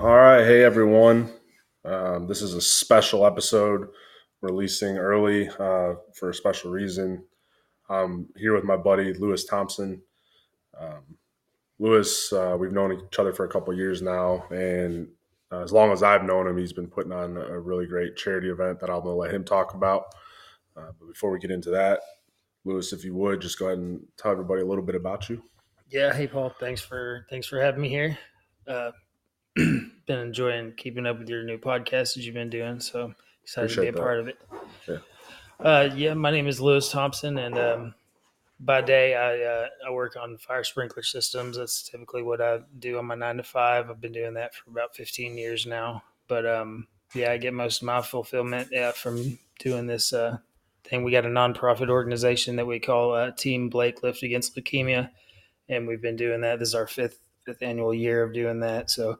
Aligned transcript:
All 0.00 0.04
right, 0.04 0.44
hey 0.44 0.62
everyone. 0.62 1.28
Um, 1.84 2.28
this 2.28 2.40
is 2.40 2.54
a 2.54 2.60
special 2.60 3.26
episode 3.26 3.88
releasing 4.42 4.96
early 4.96 5.48
uh, 5.48 5.94
for 6.14 6.30
a 6.30 6.34
special 6.34 6.70
reason. 6.70 7.24
I'm 7.90 8.28
here 8.36 8.54
with 8.54 8.62
my 8.62 8.76
buddy 8.76 9.12
Louis 9.12 9.44
Thompson. 9.44 10.00
Um, 10.80 11.16
Louis, 11.80 12.32
uh, 12.32 12.56
we've 12.56 12.70
known 12.70 12.92
each 12.92 13.18
other 13.18 13.32
for 13.32 13.44
a 13.44 13.48
couple 13.48 13.74
years 13.74 14.00
now, 14.00 14.44
and 14.52 15.08
uh, 15.50 15.64
as 15.64 15.72
long 15.72 15.90
as 15.90 16.04
I've 16.04 16.22
known 16.22 16.46
him, 16.46 16.58
he's 16.58 16.72
been 16.72 16.86
putting 16.86 17.10
on 17.10 17.36
a 17.36 17.58
really 17.58 17.86
great 17.86 18.14
charity 18.14 18.50
event 18.50 18.78
that 18.78 18.90
I'm 18.90 19.02
going 19.02 19.16
to 19.16 19.20
let 19.20 19.34
him 19.34 19.42
talk 19.42 19.74
about. 19.74 20.14
Uh, 20.76 20.92
but 20.96 21.08
before 21.08 21.32
we 21.32 21.40
get 21.40 21.50
into 21.50 21.70
that, 21.70 22.02
Louis, 22.64 22.92
if 22.92 23.04
you 23.04 23.16
would 23.16 23.40
just 23.40 23.58
go 23.58 23.66
ahead 23.66 23.78
and 23.78 24.06
tell 24.16 24.30
everybody 24.30 24.62
a 24.62 24.66
little 24.66 24.84
bit 24.84 24.94
about 24.94 25.28
you. 25.28 25.42
Yeah, 25.90 26.14
hey 26.14 26.28
Paul, 26.28 26.54
thanks 26.60 26.82
for 26.82 27.26
thanks 27.30 27.48
for 27.48 27.60
having 27.60 27.80
me 27.80 27.88
here. 27.88 28.16
Uh, 29.58 29.62
been 30.06 30.18
enjoying 30.18 30.72
keeping 30.76 31.06
up 31.06 31.18
with 31.18 31.28
your 31.28 31.42
new 31.42 31.58
podcast 31.58 32.14
that 32.14 32.22
you've 32.22 32.34
been 32.34 32.50
doing, 32.50 32.80
so 32.80 33.14
excited 33.42 33.70
Appreciate 33.70 33.86
to 33.86 33.92
be 33.92 33.96
that. 33.96 34.00
a 34.00 34.02
part 34.02 34.20
of 34.20 34.28
it. 34.28 34.38
Yeah. 34.88 34.98
Uh, 35.60 35.90
yeah, 35.94 36.14
my 36.14 36.30
name 36.30 36.46
is 36.46 36.60
Louis 36.60 36.88
Thompson, 36.90 37.36
and 37.38 37.58
um, 37.58 37.94
by 38.60 38.80
day 38.80 39.14
I 39.14 39.42
uh, 39.42 39.68
I 39.86 39.90
work 39.90 40.16
on 40.16 40.38
fire 40.38 40.64
sprinkler 40.64 41.02
systems. 41.02 41.56
That's 41.56 41.82
typically 41.82 42.22
what 42.22 42.40
I 42.40 42.60
do 42.78 42.98
on 42.98 43.06
my 43.06 43.14
nine 43.14 43.36
to 43.38 43.42
five. 43.42 43.90
I've 43.90 44.00
been 44.00 44.12
doing 44.12 44.34
that 44.34 44.54
for 44.54 44.70
about 44.70 44.94
fifteen 44.94 45.36
years 45.36 45.66
now. 45.66 46.02
But 46.28 46.46
um, 46.46 46.86
yeah, 47.14 47.32
I 47.32 47.38
get 47.38 47.54
most 47.54 47.82
of 47.82 47.86
my 47.86 48.02
fulfillment 48.02 48.68
yeah, 48.70 48.92
from 48.92 49.38
doing 49.58 49.86
this 49.86 50.12
uh, 50.12 50.38
thing. 50.84 51.04
We 51.04 51.12
got 51.12 51.26
a 51.26 51.28
nonprofit 51.28 51.88
organization 51.88 52.56
that 52.56 52.66
we 52.66 52.78
call 52.78 53.14
uh, 53.14 53.32
Team 53.32 53.68
Blake 53.68 54.02
Lift 54.02 54.22
Against 54.22 54.56
Leukemia, 54.56 55.10
and 55.68 55.88
we've 55.88 56.02
been 56.02 56.16
doing 56.16 56.42
that. 56.42 56.58
This 56.60 56.68
is 56.68 56.74
our 56.74 56.86
fifth 56.86 57.18
fifth 57.44 57.62
annual 57.62 57.94
year 57.94 58.22
of 58.22 58.34
doing 58.34 58.60
that. 58.60 58.90
So 58.90 59.18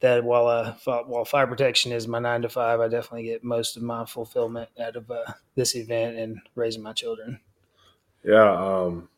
that 0.00 0.22
while 0.24 0.46
uh, 0.46 0.74
while 1.04 1.24
fire 1.24 1.46
protection 1.46 1.92
is 1.92 2.06
my 2.06 2.18
nine 2.18 2.42
to 2.42 2.48
five, 2.48 2.80
I 2.80 2.88
definitely 2.88 3.24
get 3.24 3.44
most 3.44 3.76
of 3.76 3.82
my 3.82 4.04
fulfillment 4.04 4.68
out 4.80 4.96
of 4.96 5.10
uh, 5.10 5.24
this 5.54 5.74
event 5.74 6.16
and 6.16 6.40
raising 6.54 6.82
my 6.82 6.92
children. 6.92 7.40
Yeah, 8.24 8.52
um, 8.52 9.08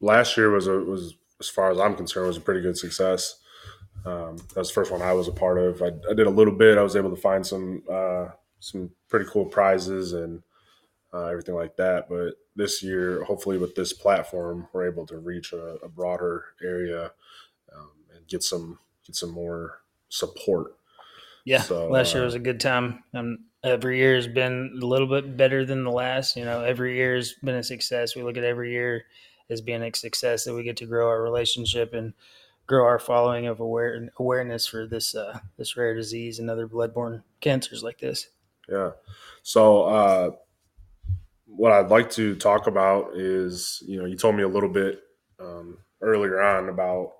last 0.00 0.36
year 0.36 0.50
was 0.50 0.66
a 0.66 0.78
was 0.78 1.14
as 1.40 1.48
far 1.48 1.70
as 1.70 1.80
I'm 1.80 1.96
concerned 1.96 2.26
was 2.26 2.36
a 2.36 2.42
pretty 2.42 2.60
good 2.60 2.78
success. 2.78 3.40
Um, 4.04 4.36
that 4.36 4.56
was 4.56 4.68
the 4.68 4.74
first 4.74 4.90
one 4.90 5.00
I 5.00 5.14
was 5.14 5.28
a 5.28 5.32
part 5.32 5.58
of. 5.58 5.80
I, 5.80 5.86
I 6.10 6.14
did 6.14 6.26
a 6.26 6.30
little 6.30 6.54
bit. 6.54 6.76
I 6.76 6.82
was 6.82 6.96
able 6.96 7.10
to 7.10 7.20
find 7.20 7.46
some 7.46 7.82
uh, 7.90 8.26
some 8.60 8.90
pretty 9.08 9.26
cool 9.30 9.46
prizes 9.46 10.12
and 10.12 10.42
uh, 11.12 11.26
everything 11.26 11.54
like 11.54 11.76
that. 11.76 12.08
But 12.08 12.34
this 12.56 12.82
year, 12.82 13.24
hopefully, 13.24 13.56
with 13.56 13.74
this 13.74 13.92
platform, 13.92 14.68
we're 14.72 14.88
able 14.88 15.06
to 15.06 15.18
reach 15.18 15.52
a, 15.52 15.76
a 15.82 15.88
broader 15.88 16.44
area 16.62 17.12
um, 17.74 17.90
and 18.14 18.26
get 18.26 18.42
some 18.42 18.78
get 19.06 19.16
some 19.16 19.30
more 19.30 19.80
support. 20.14 20.76
Yeah, 21.44 21.60
So, 21.60 21.88
last 21.88 22.14
year 22.14 22.22
uh, 22.22 22.26
was 22.26 22.34
a 22.34 22.38
good 22.38 22.60
time. 22.60 23.02
Um, 23.12 23.38
every 23.62 23.98
year 23.98 24.14
has 24.14 24.28
been 24.28 24.78
a 24.80 24.86
little 24.86 25.08
bit 25.08 25.36
better 25.36 25.64
than 25.64 25.84
the 25.84 25.90
last. 25.90 26.36
You 26.36 26.44
know, 26.44 26.62
every 26.62 26.96
year 26.96 27.16
has 27.16 27.34
been 27.42 27.56
a 27.56 27.62
success. 27.62 28.14
We 28.14 28.22
look 28.22 28.36
at 28.36 28.44
every 28.44 28.72
year 28.72 29.04
as 29.50 29.60
being 29.60 29.82
a 29.82 29.94
success 29.94 30.44
that 30.44 30.54
we 30.54 30.62
get 30.62 30.78
to 30.78 30.86
grow 30.86 31.08
our 31.08 31.22
relationship 31.22 31.92
and 31.92 32.14
grow 32.66 32.84
our 32.84 32.98
following 32.98 33.46
of 33.46 33.60
aware, 33.60 34.08
awareness 34.18 34.66
for 34.66 34.86
this 34.86 35.14
uh, 35.14 35.38
this 35.58 35.76
rare 35.76 35.94
disease 35.94 36.38
and 36.38 36.48
other 36.48 36.66
bloodborne 36.66 37.22
cancers 37.40 37.82
like 37.82 37.98
this. 37.98 38.28
Yeah. 38.68 38.92
So, 39.42 39.84
uh, 39.84 40.30
what 41.46 41.72
I'd 41.72 41.90
like 41.90 42.10
to 42.12 42.36
talk 42.36 42.66
about 42.66 43.16
is, 43.16 43.82
you 43.86 43.98
know, 43.98 44.06
you 44.06 44.16
told 44.16 44.34
me 44.34 44.42
a 44.42 44.48
little 44.48 44.70
bit 44.70 45.02
um, 45.38 45.78
earlier 46.00 46.40
on 46.40 46.68
about 46.68 47.12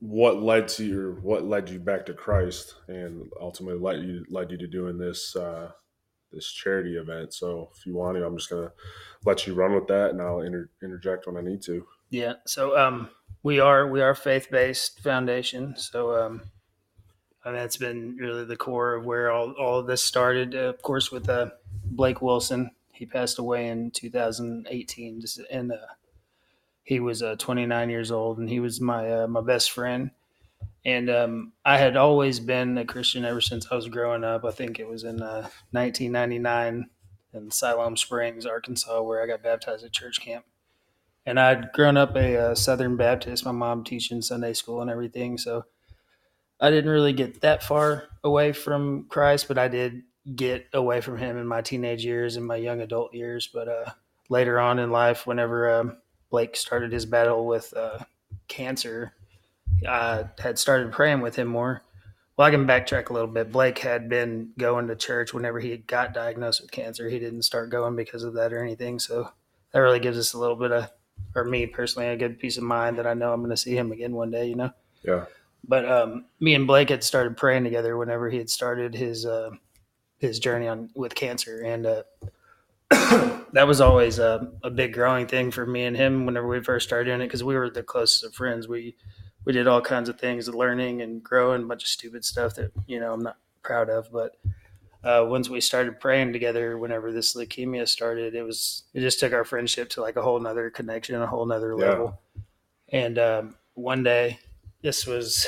what 0.00 0.42
led 0.42 0.68
to 0.68 0.84
your 0.84 1.12
what 1.14 1.44
led 1.44 1.68
you 1.68 1.78
back 1.78 2.06
to 2.06 2.14
Christ, 2.14 2.74
and 2.88 3.30
ultimately 3.40 3.80
led 3.80 4.02
you 4.02 4.24
led 4.28 4.50
you 4.50 4.58
to 4.58 4.66
doing 4.66 4.98
this 4.98 5.34
uh, 5.36 5.70
this 6.32 6.52
charity 6.52 6.96
event. 6.96 7.34
So, 7.34 7.70
if 7.76 7.84
you 7.86 7.94
want 7.94 8.16
to, 8.16 8.24
I'm 8.24 8.36
just 8.36 8.50
gonna 8.50 8.72
let 9.24 9.46
you 9.46 9.54
run 9.54 9.74
with 9.74 9.88
that, 9.88 10.10
and 10.10 10.22
I'll 10.22 10.42
inter- 10.42 10.70
interject 10.82 11.26
when 11.26 11.36
I 11.36 11.40
need 11.40 11.62
to. 11.62 11.84
Yeah. 12.10 12.34
So 12.46 12.78
um, 12.78 13.10
we 13.42 13.60
are 13.60 13.88
we 13.88 14.00
are 14.00 14.14
faith 14.14 14.48
based 14.50 15.00
foundation. 15.00 15.76
So 15.76 16.14
um, 16.14 16.42
I 17.44 17.50
mean, 17.50 17.56
that's 17.56 17.76
been 17.76 18.16
really 18.16 18.44
the 18.44 18.56
core 18.56 18.94
of 18.94 19.04
where 19.04 19.30
all, 19.30 19.52
all 19.52 19.78
of 19.78 19.86
this 19.86 20.02
started. 20.02 20.54
Uh, 20.54 20.68
of 20.68 20.82
course, 20.82 21.10
with 21.10 21.28
uh, 21.28 21.50
Blake 21.84 22.22
Wilson, 22.22 22.70
he 22.92 23.06
passed 23.06 23.38
away 23.38 23.68
in 23.68 23.90
2018. 23.90 25.20
Just 25.20 25.40
in 25.50 25.72
uh, 25.72 25.76
he 26.88 27.00
was 27.00 27.22
uh, 27.22 27.36
29 27.36 27.90
years 27.90 28.10
old, 28.10 28.38
and 28.38 28.48
he 28.48 28.60
was 28.60 28.80
my 28.80 29.10
uh, 29.10 29.26
my 29.26 29.42
best 29.42 29.70
friend. 29.70 30.10
And 30.84 31.10
um, 31.10 31.52
I 31.64 31.76
had 31.76 31.96
always 31.96 32.40
been 32.40 32.78
a 32.78 32.84
Christian 32.84 33.24
ever 33.24 33.42
since 33.42 33.66
I 33.70 33.74
was 33.74 33.88
growing 33.88 34.24
up. 34.24 34.44
I 34.44 34.52
think 34.52 34.80
it 34.80 34.88
was 34.88 35.04
in 35.04 35.20
uh, 35.20 35.48
1999 35.72 36.88
in 37.34 37.50
Siloam 37.50 37.96
Springs, 37.96 38.46
Arkansas, 38.46 39.02
where 39.02 39.22
I 39.22 39.26
got 39.26 39.42
baptized 39.42 39.84
at 39.84 39.92
church 39.92 40.20
camp 40.20 40.46
and 41.28 41.38
I'd 41.38 41.72
grown 41.72 41.98
up 41.98 42.16
a 42.16 42.36
uh, 42.38 42.54
Southern 42.54 42.96
Baptist. 42.96 43.44
My 43.44 43.52
mom 43.52 43.84
teaching 43.84 44.22
Sunday 44.22 44.54
school 44.54 44.80
and 44.80 44.90
everything, 44.90 45.36
so 45.36 45.66
I 46.58 46.70
didn't 46.70 46.90
really 46.90 47.12
get 47.12 47.42
that 47.42 47.62
far 47.62 48.04
away 48.24 48.52
from 48.52 49.04
Christ, 49.10 49.46
but 49.46 49.58
I 49.58 49.68
did 49.68 50.04
get 50.34 50.68
away 50.72 51.02
from 51.02 51.18
Him 51.18 51.36
in 51.36 51.46
my 51.46 51.60
teenage 51.60 52.02
years 52.02 52.36
and 52.36 52.46
my 52.46 52.56
young 52.56 52.80
adult 52.80 53.12
years. 53.12 53.46
But 53.46 53.68
uh, 53.68 53.90
later 54.30 54.58
on 54.58 54.78
in 54.78 54.90
life, 54.90 55.26
whenever 55.26 55.80
um, 55.80 55.98
Blake 56.30 56.56
started 56.56 56.92
his 56.92 57.06
battle 57.06 57.46
with 57.46 57.72
uh, 57.76 57.98
cancer, 58.48 59.12
I 59.86 60.24
had 60.38 60.58
started 60.58 60.92
praying 60.92 61.20
with 61.20 61.36
him 61.36 61.48
more. 61.48 61.82
Well, 62.36 62.46
I 62.46 62.50
can 62.50 62.66
backtrack 62.66 63.10
a 63.10 63.12
little 63.12 63.28
bit. 63.28 63.50
Blake 63.50 63.78
had 63.78 64.08
been 64.08 64.50
going 64.58 64.86
to 64.88 64.96
church 64.96 65.34
whenever 65.34 65.58
he 65.58 65.76
got 65.76 66.14
diagnosed 66.14 66.60
with 66.60 66.70
cancer. 66.70 67.08
He 67.08 67.18
didn't 67.18 67.42
start 67.42 67.70
going 67.70 67.96
because 67.96 68.22
of 68.22 68.34
that 68.34 68.52
or 68.52 68.62
anything. 68.62 68.98
So 68.98 69.30
that 69.72 69.80
really 69.80 69.98
gives 69.98 70.18
us 70.18 70.34
a 70.34 70.38
little 70.38 70.56
bit 70.56 70.72
of 70.72 70.90
or 71.34 71.44
me 71.44 71.66
personally, 71.66 72.08
a 72.08 72.16
good 72.16 72.38
peace 72.38 72.58
of 72.58 72.62
mind 72.64 72.96
that 72.98 73.06
I 73.06 73.14
know 73.14 73.32
I'm 73.32 73.40
going 73.40 73.50
to 73.50 73.56
see 73.56 73.76
him 73.76 73.90
again 73.90 74.12
one 74.12 74.30
day, 74.30 74.46
you 74.46 74.54
know. 74.54 74.70
Yeah. 75.02 75.24
But 75.66 75.84
um, 75.90 76.26
me 76.38 76.54
and 76.54 76.66
Blake 76.66 76.90
had 76.90 77.02
started 77.02 77.36
praying 77.36 77.64
together 77.64 77.96
whenever 77.96 78.30
he 78.30 78.38
had 78.38 78.48
started 78.48 78.94
his 78.94 79.26
uh, 79.26 79.50
his 80.18 80.38
journey 80.38 80.68
on 80.68 80.90
with 80.94 81.14
cancer, 81.14 81.60
and 81.60 81.86
uh, 81.86 82.02
that 83.52 83.66
was 83.66 83.80
always 83.80 84.18
a, 84.18 84.50
a 84.62 84.70
big 84.70 84.94
growing 84.94 85.26
thing 85.26 85.50
for 85.50 85.66
me 85.66 85.84
and 85.84 85.96
him 85.96 86.26
whenever 86.26 86.48
we 86.48 86.62
first 86.62 86.86
started 86.86 87.06
doing 87.06 87.20
it 87.20 87.26
because 87.26 87.44
we 87.44 87.54
were 87.56 87.70
the 87.70 87.82
closest 87.82 88.24
of 88.24 88.34
friends. 88.34 88.68
We 88.68 88.96
we 89.44 89.52
did 89.52 89.66
all 89.66 89.80
kinds 89.80 90.08
of 90.08 90.18
things, 90.18 90.48
learning 90.48 91.00
and 91.02 91.22
growing, 91.22 91.62
a 91.62 91.66
bunch 91.66 91.82
of 91.84 91.88
stupid 91.88 92.24
stuff 92.24 92.54
that 92.56 92.72
you 92.86 93.00
know 93.00 93.12
I'm 93.12 93.22
not 93.22 93.38
proud 93.62 93.88
of, 93.90 94.10
but 94.12 94.36
uh, 95.04 95.24
once 95.28 95.48
we 95.48 95.60
started 95.60 96.00
praying 96.00 96.32
together 96.32 96.76
whenever 96.76 97.12
this 97.12 97.34
leukemia 97.36 97.86
started 97.86 98.34
it 98.34 98.42
was 98.42 98.84
it 98.94 99.00
just 99.00 99.20
took 99.20 99.32
our 99.32 99.44
friendship 99.44 99.88
to 99.90 100.00
like 100.00 100.16
a 100.16 100.22
whole 100.22 100.40
nother 100.40 100.70
connection 100.70 101.14
a 101.20 101.26
whole 101.26 101.46
nother 101.46 101.74
Yeah. 101.78 101.90
level 101.90 102.20
and 102.90 103.18
um, 103.18 103.54
one 103.74 104.02
day 104.02 104.38
this 104.82 105.06
was 105.06 105.46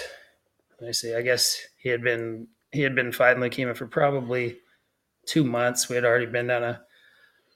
let 0.80 0.86
me 0.86 0.92
see 0.92 1.14
i 1.14 1.22
guess 1.22 1.60
he 1.76 1.88
had 1.88 2.02
been 2.02 2.46
he 2.70 2.82
had 2.82 2.94
been 2.94 3.10
fighting 3.12 3.42
leukemia 3.42 3.76
for 3.76 3.86
probably 3.86 4.58
two 5.26 5.44
months 5.44 5.88
we 5.88 5.96
had 5.96 6.04
already 6.04 6.26
been 6.26 6.46
down 6.46 6.62
a, 6.62 6.80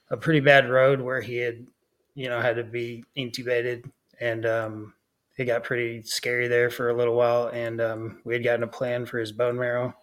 a 0.09 0.17
pretty 0.17 0.39
bad 0.39 0.69
road 0.69 1.01
where 1.01 1.21
he 1.21 1.37
had 1.37 1.65
you 2.13 2.29
know 2.29 2.39
had 2.39 2.55
to 2.55 2.63
be 2.63 3.03
intubated 3.17 3.89
and 4.19 4.45
um, 4.45 4.93
it 5.37 5.45
got 5.45 5.63
pretty 5.63 6.01
scary 6.03 6.47
there 6.47 6.69
for 6.69 6.89
a 6.89 6.93
little 6.93 7.15
while 7.15 7.47
and 7.47 7.81
um, 7.81 8.21
we 8.23 8.33
had 8.33 8.43
gotten 8.43 8.63
a 8.63 8.67
plan 8.67 9.05
for 9.05 9.19
his 9.19 9.31
bone 9.31 9.57
marrow 9.57 9.93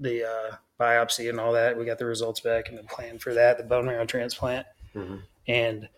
the 0.00 0.24
uh, 0.24 0.56
biopsy 0.80 1.28
and 1.28 1.38
all 1.38 1.52
that. 1.52 1.76
We 1.76 1.84
got 1.84 1.98
the 1.98 2.06
results 2.06 2.40
back 2.40 2.68
and 2.70 2.78
the 2.78 2.82
plan 2.84 3.18
for 3.18 3.34
that, 3.34 3.58
the 3.58 3.64
bone 3.64 3.86
marrow 3.86 4.06
transplant. 4.06 4.66
Mhm. 4.94 5.22
And 5.46 5.88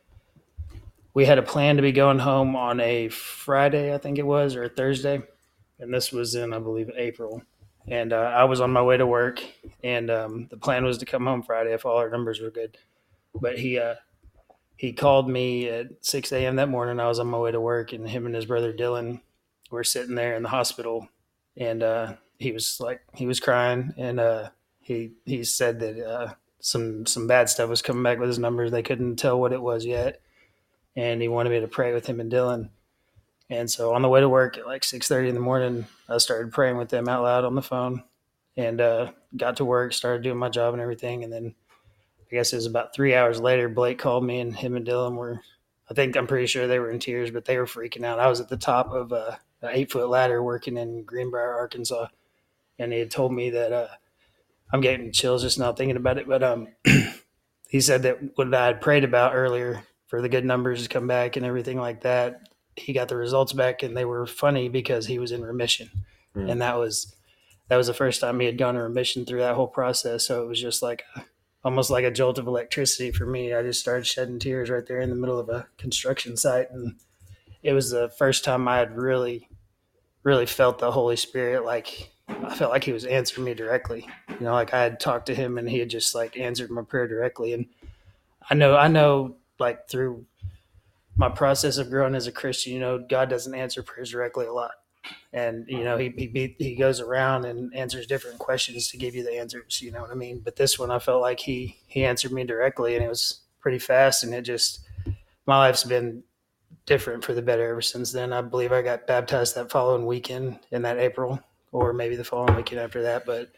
we 1.14 1.24
had 1.24 1.38
a 1.38 1.42
plan 1.42 1.76
to 1.76 1.82
be 1.82 1.92
going 1.92 2.18
home 2.18 2.56
on 2.56 2.80
a 2.80 3.08
Friday, 3.08 3.94
I 3.94 3.98
think 3.98 4.18
it 4.18 4.26
was, 4.26 4.56
or 4.56 4.64
a 4.64 4.68
Thursday. 4.68 5.22
And 5.78 5.92
this 5.92 6.12
was 6.12 6.34
in, 6.34 6.52
I 6.52 6.58
believe, 6.58 6.90
April. 6.96 7.42
And 7.88 8.12
uh, 8.12 8.32
I 8.34 8.44
was 8.44 8.60
on 8.60 8.70
my 8.72 8.82
way 8.82 8.96
to 8.96 9.06
work, 9.06 9.42
and 9.82 10.08
um, 10.10 10.46
the 10.50 10.56
plan 10.56 10.84
was 10.84 10.98
to 10.98 11.04
come 11.04 11.26
home 11.26 11.42
Friday 11.42 11.72
if 11.72 11.84
all 11.84 11.96
our 11.96 12.08
numbers 12.10 12.40
were 12.40 12.50
good. 12.50 12.78
But 13.34 13.58
he 13.58 13.78
uh, 13.78 13.94
he 14.76 14.92
called 14.92 15.28
me 15.28 15.68
at 15.68 16.04
6 16.04 16.32
a.m. 16.32 16.56
that 16.56 16.68
morning. 16.68 16.98
I 16.98 17.08
was 17.08 17.18
on 17.18 17.28
my 17.28 17.38
way 17.38 17.52
to 17.52 17.60
work, 17.60 17.92
and 17.92 18.08
him 18.08 18.26
and 18.26 18.34
his 18.34 18.46
brother 18.46 18.72
Dylan 18.72 19.20
were 19.70 19.84
sitting 19.84 20.16
there 20.16 20.34
in 20.34 20.42
the 20.42 20.48
hospital, 20.48 21.08
and 21.56 21.82
uh, 21.82 22.14
he 22.38 22.52
was 22.52 22.78
like 22.80 23.00
he 23.14 23.26
was 23.26 23.40
crying, 23.40 23.94
and 23.96 24.18
uh, 24.20 24.50
he 24.80 25.12
he 25.24 25.44
said 25.44 25.80
that 25.80 26.04
uh, 26.04 26.34
some 26.60 27.06
some 27.06 27.26
bad 27.26 27.48
stuff 27.48 27.70
was 27.70 27.82
coming 27.82 28.02
back 28.02 28.18
with 28.18 28.28
his 28.28 28.38
numbers. 28.38 28.70
They 28.70 28.82
couldn't 28.82 29.16
tell 29.16 29.38
what 29.38 29.52
it 29.52 29.62
was 29.62 29.86
yet, 29.86 30.20
and 30.96 31.22
he 31.22 31.28
wanted 31.28 31.50
me 31.50 31.60
to 31.60 31.68
pray 31.68 31.94
with 31.94 32.06
him 32.06 32.20
and 32.20 32.30
Dylan. 32.30 32.70
And 33.48 33.70
so 33.70 33.92
on 33.94 34.02
the 34.02 34.08
way 34.08 34.20
to 34.20 34.28
work 34.28 34.58
at 34.58 34.66
like 34.66 34.82
six 34.82 35.08
thirty 35.08 35.28
in 35.28 35.34
the 35.34 35.40
morning, 35.40 35.86
I 36.08 36.18
started 36.18 36.52
praying 36.52 36.76
with 36.76 36.88
them 36.88 37.08
out 37.08 37.22
loud 37.22 37.44
on 37.44 37.54
the 37.54 37.62
phone, 37.62 38.02
and 38.56 38.80
uh, 38.80 39.12
got 39.36 39.56
to 39.56 39.64
work, 39.64 39.92
started 39.92 40.22
doing 40.22 40.38
my 40.38 40.48
job 40.48 40.74
and 40.74 40.82
everything, 40.82 41.22
and 41.22 41.32
then 41.32 41.54
I 42.32 42.36
guess 42.36 42.52
it 42.52 42.56
was 42.56 42.66
about 42.66 42.94
three 42.94 43.14
hours 43.14 43.40
later. 43.40 43.68
Blake 43.68 43.98
called 43.98 44.24
me, 44.24 44.40
and 44.40 44.56
him 44.56 44.74
and 44.74 44.86
Dylan 44.86 45.16
were. 45.16 45.40
I 45.90 45.94
think 45.94 46.16
I'm 46.16 46.26
pretty 46.26 46.46
sure 46.46 46.66
they 46.66 46.78
were 46.78 46.90
in 46.90 46.98
tears, 46.98 47.30
but 47.30 47.44
they 47.44 47.58
were 47.58 47.66
freaking 47.66 48.04
out. 48.04 48.18
I 48.18 48.28
was 48.28 48.40
at 48.40 48.48
the 48.48 48.56
top 48.56 48.90
of 48.90 49.12
uh, 49.12 49.36
eight 49.62 49.92
foot 49.92 50.08
ladder 50.08 50.42
working 50.42 50.78
in 50.78 51.02
Greenbrier, 51.04 51.52
Arkansas, 51.52 52.06
and 52.78 52.90
he 52.92 52.98
had 53.00 53.10
told 53.10 53.32
me 53.34 53.50
that 53.50 53.72
uh, 53.72 53.88
I'm 54.72 54.80
getting 54.80 55.12
chills 55.12 55.42
just 55.42 55.58
now 55.58 55.74
thinking 55.74 55.96
about 55.98 56.16
it. 56.16 56.26
But 56.26 56.42
um, 56.42 56.68
he 57.68 57.82
said 57.82 58.02
that 58.04 58.38
what 58.38 58.54
I 58.54 58.66
had 58.66 58.80
prayed 58.80 59.04
about 59.04 59.34
earlier 59.34 59.82
for 60.06 60.22
the 60.22 60.28
good 60.30 60.46
numbers 60.46 60.82
to 60.82 60.88
come 60.88 61.06
back 61.06 61.36
and 61.36 61.44
everything 61.44 61.78
like 61.78 62.00
that, 62.02 62.48
he 62.76 62.94
got 62.94 63.08
the 63.08 63.16
results 63.16 63.52
back 63.52 63.82
and 63.82 63.94
they 63.94 64.06
were 64.06 64.26
funny 64.26 64.70
because 64.70 65.06
he 65.06 65.18
was 65.18 65.32
in 65.32 65.42
remission, 65.42 65.90
Mm. 66.34 66.50
and 66.50 66.62
that 66.62 66.78
was 66.78 67.14
that 67.68 67.76
was 67.76 67.88
the 67.88 67.94
first 67.94 68.22
time 68.22 68.40
he 68.40 68.46
had 68.46 68.56
gone 68.56 68.74
to 68.74 68.82
remission 68.82 69.26
through 69.26 69.40
that 69.40 69.54
whole 69.54 69.66
process. 69.66 70.26
So 70.26 70.42
it 70.42 70.46
was 70.46 70.58
just 70.58 70.80
like 70.82 71.02
a, 71.14 71.24
almost 71.64 71.90
like 71.90 72.04
a 72.04 72.10
jolt 72.10 72.38
of 72.38 72.46
electricity 72.46 73.10
for 73.10 73.26
me. 73.26 73.54
I 73.54 73.62
just 73.62 73.80
started 73.80 74.06
shedding 74.06 74.38
tears 74.38 74.70
right 74.70 74.86
there 74.86 75.00
in 75.00 75.10
the 75.10 75.16
middle 75.16 75.38
of 75.38 75.48
a 75.48 75.66
construction 75.78 76.36
site, 76.36 76.70
and 76.70 76.96
it 77.62 77.72
was 77.72 77.90
the 77.90 78.08
first 78.08 78.44
time 78.44 78.66
I 78.66 78.78
had 78.78 78.96
really, 78.96 79.48
really 80.22 80.46
felt 80.46 80.78
the 80.78 80.90
Holy 80.90 81.16
Spirit. 81.16 81.64
Like 81.64 82.10
I 82.28 82.54
felt 82.54 82.72
like 82.72 82.84
He 82.84 82.92
was 82.92 83.04
answering 83.04 83.44
me 83.44 83.54
directly. 83.54 84.08
You 84.28 84.46
know, 84.46 84.52
like 84.52 84.74
I 84.74 84.82
had 84.82 85.00
talked 85.00 85.26
to 85.26 85.34
Him, 85.34 85.58
and 85.58 85.68
He 85.68 85.78
had 85.78 85.90
just 85.90 86.14
like 86.14 86.38
answered 86.38 86.70
my 86.70 86.82
prayer 86.82 87.06
directly. 87.06 87.52
And 87.52 87.66
I 88.50 88.54
know, 88.54 88.76
I 88.76 88.88
know, 88.88 89.36
like 89.58 89.88
through 89.88 90.26
my 91.16 91.28
process 91.28 91.78
of 91.78 91.90
growing 91.90 92.14
as 92.14 92.26
a 92.26 92.32
Christian, 92.32 92.72
you 92.72 92.80
know, 92.80 92.98
God 92.98 93.28
doesn't 93.28 93.54
answer 93.54 93.82
prayers 93.82 94.10
directly 94.10 94.46
a 94.46 94.52
lot 94.52 94.72
and 95.32 95.64
you 95.68 95.82
know 95.82 95.96
he, 95.96 96.10
he 96.16 96.54
he 96.58 96.74
goes 96.74 97.00
around 97.00 97.44
and 97.44 97.74
answers 97.74 98.06
different 98.06 98.38
questions 98.38 98.88
to 98.88 98.96
give 98.96 99.14
you 99.14 99.22
the 99.24 99.38
answers 99.38 99.80
you 99.80 99.90
know 99.90 100.00
what 100.00 100.10
i 100.10 100.14
mean? 100.14 100.40
But 100.44 100.56
this 100.56 100.78
one 100.78 100.90
i 100.90 100.98
felt 100.98 101.22
like 101.22 101.40
he 101.40 101.78
he 101.86 102.04
answered 102.04 102.32
me 102.32 102.44
directly 102.44 102.94
and 102.94 103.04
it 103.04 103.08
was 103.08 103.40
pretty 103.60 103.78
fast 103.78 104.24
and 104.24 104.34
it 104.34 104.42
just 104.42 104.80
my 105.46 105.58
life's 105.58 105.84
been 105.84 106.22
different 106.86 107.24
for 107.24 107.34
the 107.34 107.42
better 107.42 107.68
ever 107.68 107.82
since 107.82 108.12
then. 108.12 108.32
I 108.32 108.42
believe 108.42 108.72
i 108.72 108.82
got 108.82 109.06
baptized 109.06 109.54
that 109.54 109.70
following 109.70 110.06
weekend 110.06 110.58
in 110.70 110.82
that 110.82 110.98
april 110.98 111.40
or 111.70 111.92
maybe 111.92 112.16
the 112.16 112.24
following 112.24 112.56
weekend 112.56 112.80
after 112.80 113.02
that. 113.02 113.24
But 113.24 113.52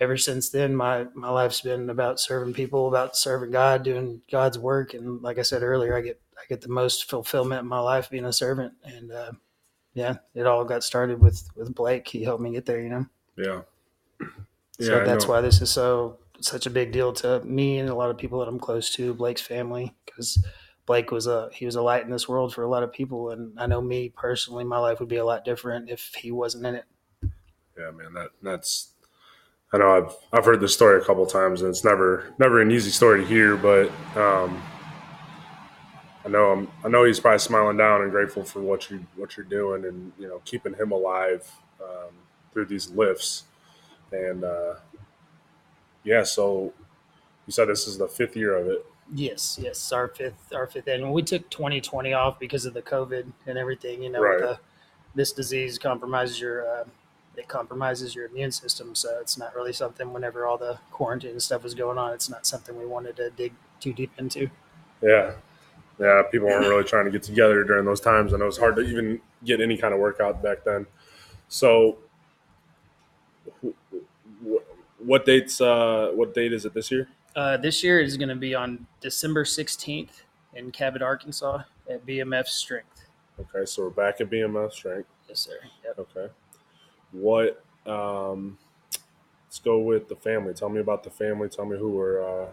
ever 0.00 0.16
since 0.16 0.50
then 0.50 0.74
my 0.76 1.06
my 1.14 1.30
life's 1.30 1.60
been 1.60 1.90
about 1.90 2.20
serving 2.20 2.54
people 2.54 2.88
about 2.88 3.16
serving 3.16 3.50
god 3.50 3.82
doing 3.82 4.20
god's 4.30 4.58
work. 4.58 4.94
And 4.94 5.22
like 5.22 5.38
i 5.38 5.42
said 5.42 5.62
earlier 5.62 5.96
i 5.96 6.00
get 6.00 6.20
i 6.38 6.42
get 6.48 6.60
the 6.60 6.68
most 6.68 7.08
fulfillment 7.10 7.62
in 7.62 7.68
my 7.68 7.80
life 7.80 8.10
being 8.10 8.26
a 8.26 8.32
servant. 8.32 8.74
And 8.84 9.10
uh 9.12 9.32
yeah, 9.96 10.16
it 10.34 10.46
all 10.46 10.62
got 10.62 10.84
started 10.84 11.20
with 11.20 11.48
with 11.56 11.74
Blake. 11.74 12.06
He 12.06 12.22
helped 12.22 12.42
me 12.42 12.52
get 12.52 12.66
there, 12.66 12.80
you 12.80 12.90
know. 12.90 13.06
Yeah. 13.36 13.62
So 14.78 15.00
I 15.00 15.04
that's 15.04 15.26
why 15.26 15.40
this 15.40 15.62
is 15.62 15.70
so 15.70 16.18
such 16.40 16.66
a 16.66 16.70
big 16.70 16.92
deal 16.92 17.14
to 17.14 17.42
me 17.44 17.78
and 17.78 17.88
a 17.88 17.94
lot 17.94 18.10
of 18.10 18.18
people 18.18 18.38
that 18.40 18.48
I'm 18.48 18.60
close 18.60 18.90
to, 18.96 19.14
Blake's 19.14 19.40
family, 19.40 19.94
because 20.04 20.44
Blake 20.84 21.10
was 21.10 21.26
a 21.26 21.48
he 21.50 21.64
was 21.64 21.76
a 21.76 21.82
light 21.82 22.04
in 22.04 22.10
this 22.10 22.28
world 22.28 22.52
for 22.52 22.62
a 22.62 22.68
lot 22.68 22.82
of 22.82 22.92
people, 22.92 23.30
and 23.30 23.58
I 23.58 23.66
know 23.66 23.80
me 23.80 24.10
personally, 24.10 24.64
my 24.64 24.78
life 24.78 25.00
would 25.00 25.08
be 25.08 25.16
a 25.16 25.24
lot 25.24 25.46
different 25.46 25.88
if 25.88 26.12
he 26.14 26.30
wasn't 26.30 26.66
in 26.66 26.74
it. 26.74 26.84
Yeah, 27.78 27.90
man. 27.90 28.12
That 28.12 28.28
that's. 28.42 28.92
I 29.72 29.78
know 29.78 29.96
I've 29.96 30.14
I've 30.30 30.44
heard 30.44 30.60
this 30.60 30.74
story 30.74 31.00
a 31.00 31.04
couple 31.04 31.24
times, 31.24 31.62
and 31.62 31.70
it's 31.70 31.84
never 31.84 32.34
never 32.38 32.60
an 32.60 32.70
easy 32.70 32.90
story 32.90 33.22
to 33.22 33.26
hear. 33.26 33.56
But 33.56 33.90
um, 34.14 34.62
I 36.26 36.28
know 36.28 36.50
I'm 36.50 36.68
I 36.84 36.88
know 36.88 37.04
he's 37.04 37.20
probably 37.20 37.38
smiling 37.38 37.76
down 37.76 38.02
and 38.02 38.10
grateful 38.10 38.42
for 38.42 38.60
what 38.60 38.90
you 38.90 39.06
what 39.14 39.36
you're 39.36 39.46
doing, 39.46 39.84
and 39.84 40.12
you 40.18 40.26
know 40.26 40.42
keeping 40.44 40.74
him 40.74 40.90
alive 40.90 41.48
um, 41.80 42.10
through 42.52 42.66
these 42.66 42.90
lifts. 42.90 43.44
And 44.10 44.42
uh, 44.42 44.74
yeah, 46.02 46.24
so 46.24 46.72
you 47.46 47.52
said 47.52 47.68
this 47.68 47.86
is 47.86 47.98
the 47.98 48.08
fifth 48.08 48.36
year 48.36 48.56
of 48.56 48.66
it. 48.66 48.84
Yes, 49.14 49.56
yes, 49.62 49.92
our 49.92 50.08
fifth 50.08 50.52
our 50.52 50.66
fifth 50.66 50.88
and 50.88 51.12
we 51.12 51.22
took 51.22 51.48
2020 51.48 52.12
off 52.12 52.40
because 52.40 52.66
of 52.66 52.74
the 52.74 52.82
COVID 52.82 53.32
and 53.46 53.56
everything. 53.56 54.02
You 54.02 54.10
know, 54.10 54.20
Right. 54.20 54.40
the, 54.40 54.58
this 55.14 55.30
disease 55.32 55.78
compromises 55.78 56.40
your 56.40 56.66
uh, 56.68 56.84
it 57.36 57.46
compromises 57.46 58.16
your 58.16 58.26
immune 58.26 58.50
system, 58.50 58.96
so 58.96 59.18
it's 59.20 59.38
not 59.38 59.54
really 59.54 59.72
something. 59.72 60.12
Whenever 60.12 60.44
all 60.44 60.58
the 60.58 60.78
quarantine 60.90 61.38
stuff 61.38 61.62
was 61.62 61.74
going 61.74 61.98
on, 61.98 62.12
it's 62.14 62.28
not 62.28 62.46
something 62.46 62.76
we 62.76 62.86
wanted 62.86 63.14
to 63.16 63.30
dig 63.30 63.52
too 63.78 63.92
deep 63.92 64.10
into. 64.18 64.50
Yeah. 65.00 65.34
Yeah, 65.98 66.22
people 66.30 66.48
weren't 66.48 66.66
really 66.66 66.84
trying 66.84 67.06
to 67.06 67.10
get 67.10 67.22
together 67.22 67.64
during 67.64 67.84
those 67.86 68.00
times, 68.00 68.32
and 68.34 68.42
it 68.42 68.44
was 68.46 68.58
hard 68.58 68.76
to 68.76 68.82
even 68.82 69.20
get 69.44 69.60
any 69.60 69.78
kind 69.78 69.94
of 69.94 70.00
workout 70.00 70.42
back 70.42 70.62
then. 70.64 70.86
So, 71.48 71.98
wh- 73.64 73.70
wh- 74.44 75.00
what 75.00 75.24
dates? 75.24 75.60
Uh, 75.60 76.10
what 76.14 76.34
date 76.34 76.52
is 76.52 76.64
it 76.66 76.74
this 76.74 76.90
year? 76.90 77.08
Uh, 77.34 77.56
this 77.56 77.82
year 77.82 78.00
is 78.00 78.16
going 78.16 78.28
to 78.28 78.36
be 78.36 78.54
on 78.54 78.86
December 79.00 79.44
16th 79.44 80.22
in 80.54 80.70
Cabot, 80.70 81.02
Arkansas, 81.02 81.62
at 81.88 82.04
BMF 82.06 82.46
Strength. 82.46 83.04
Okay, 83.38 83.66
so 83.66 83.82
we're 83.84 83.90
back 83.90 84.20
at 84.20 84.30
BMF 84.30 84.72
strength. 84.72 85.08
Yes, 85.28 85.40
sir. 85.40 85.58
Yep. 85.84 85.98
Okay, 86.16 86.32
what? 87.12 87.62
Um, 87.86 88.56
let's 89.46 89.58
go 89.58 89.78
with 89.80 90.08
the 90.08 90.16
family. 90.16 90.54
Tell 90.54 90.68
me 90.70 90.80
about 90.80 91.04
the 91.04 91.10
family. 91.10 91.48
Tell 91.48 91.66
me 91.66 91.76
who 91.78 91.90
we're 91.90 92.22
uh, 92.22 92.46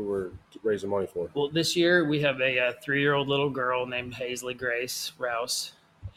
who 0.00 0.08
we're 0.08 0.30
raising 0.62 0.90
money 0.90 1.06
for. 1.06 1.28
Well, 1.34 1.48
this 1.48 1.76
year 1.76 2.04
we 2.04 2.20
have 2.20 2.40
a, 2.40 2.58
uh 2.58 2.72
three-year-old 2.82 3.28
little 3.28 3.50
girl 3.50 3.86
named 3.86 4.14
Hazley 4.14 4.56
Grace 4.56 5.12
Rouse, 5.18 5.72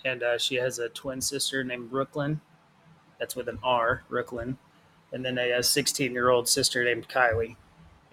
and 0.06 0.24
uh, 0.24 0.38
she 0.38 0.56
has 0.56 0.80
a 0.80 0.90
twin 0.90 1.22
sister 1.22 1.64
named 1.64 1.90
Brooklyn. 1.90 2.42
That's 3.20 3.36
with 3.36 3.48
an 3.48 3.60
R, 3.64 4.04
Brooklyn, 4.10 4.58
and 5.12 5.24
then 5.24 5.38
a 5.38 5.60
16-year-old 5.60 6.50
sister 6.50 6.84
named 6.84 7.08
Kylie. 7.08 7.56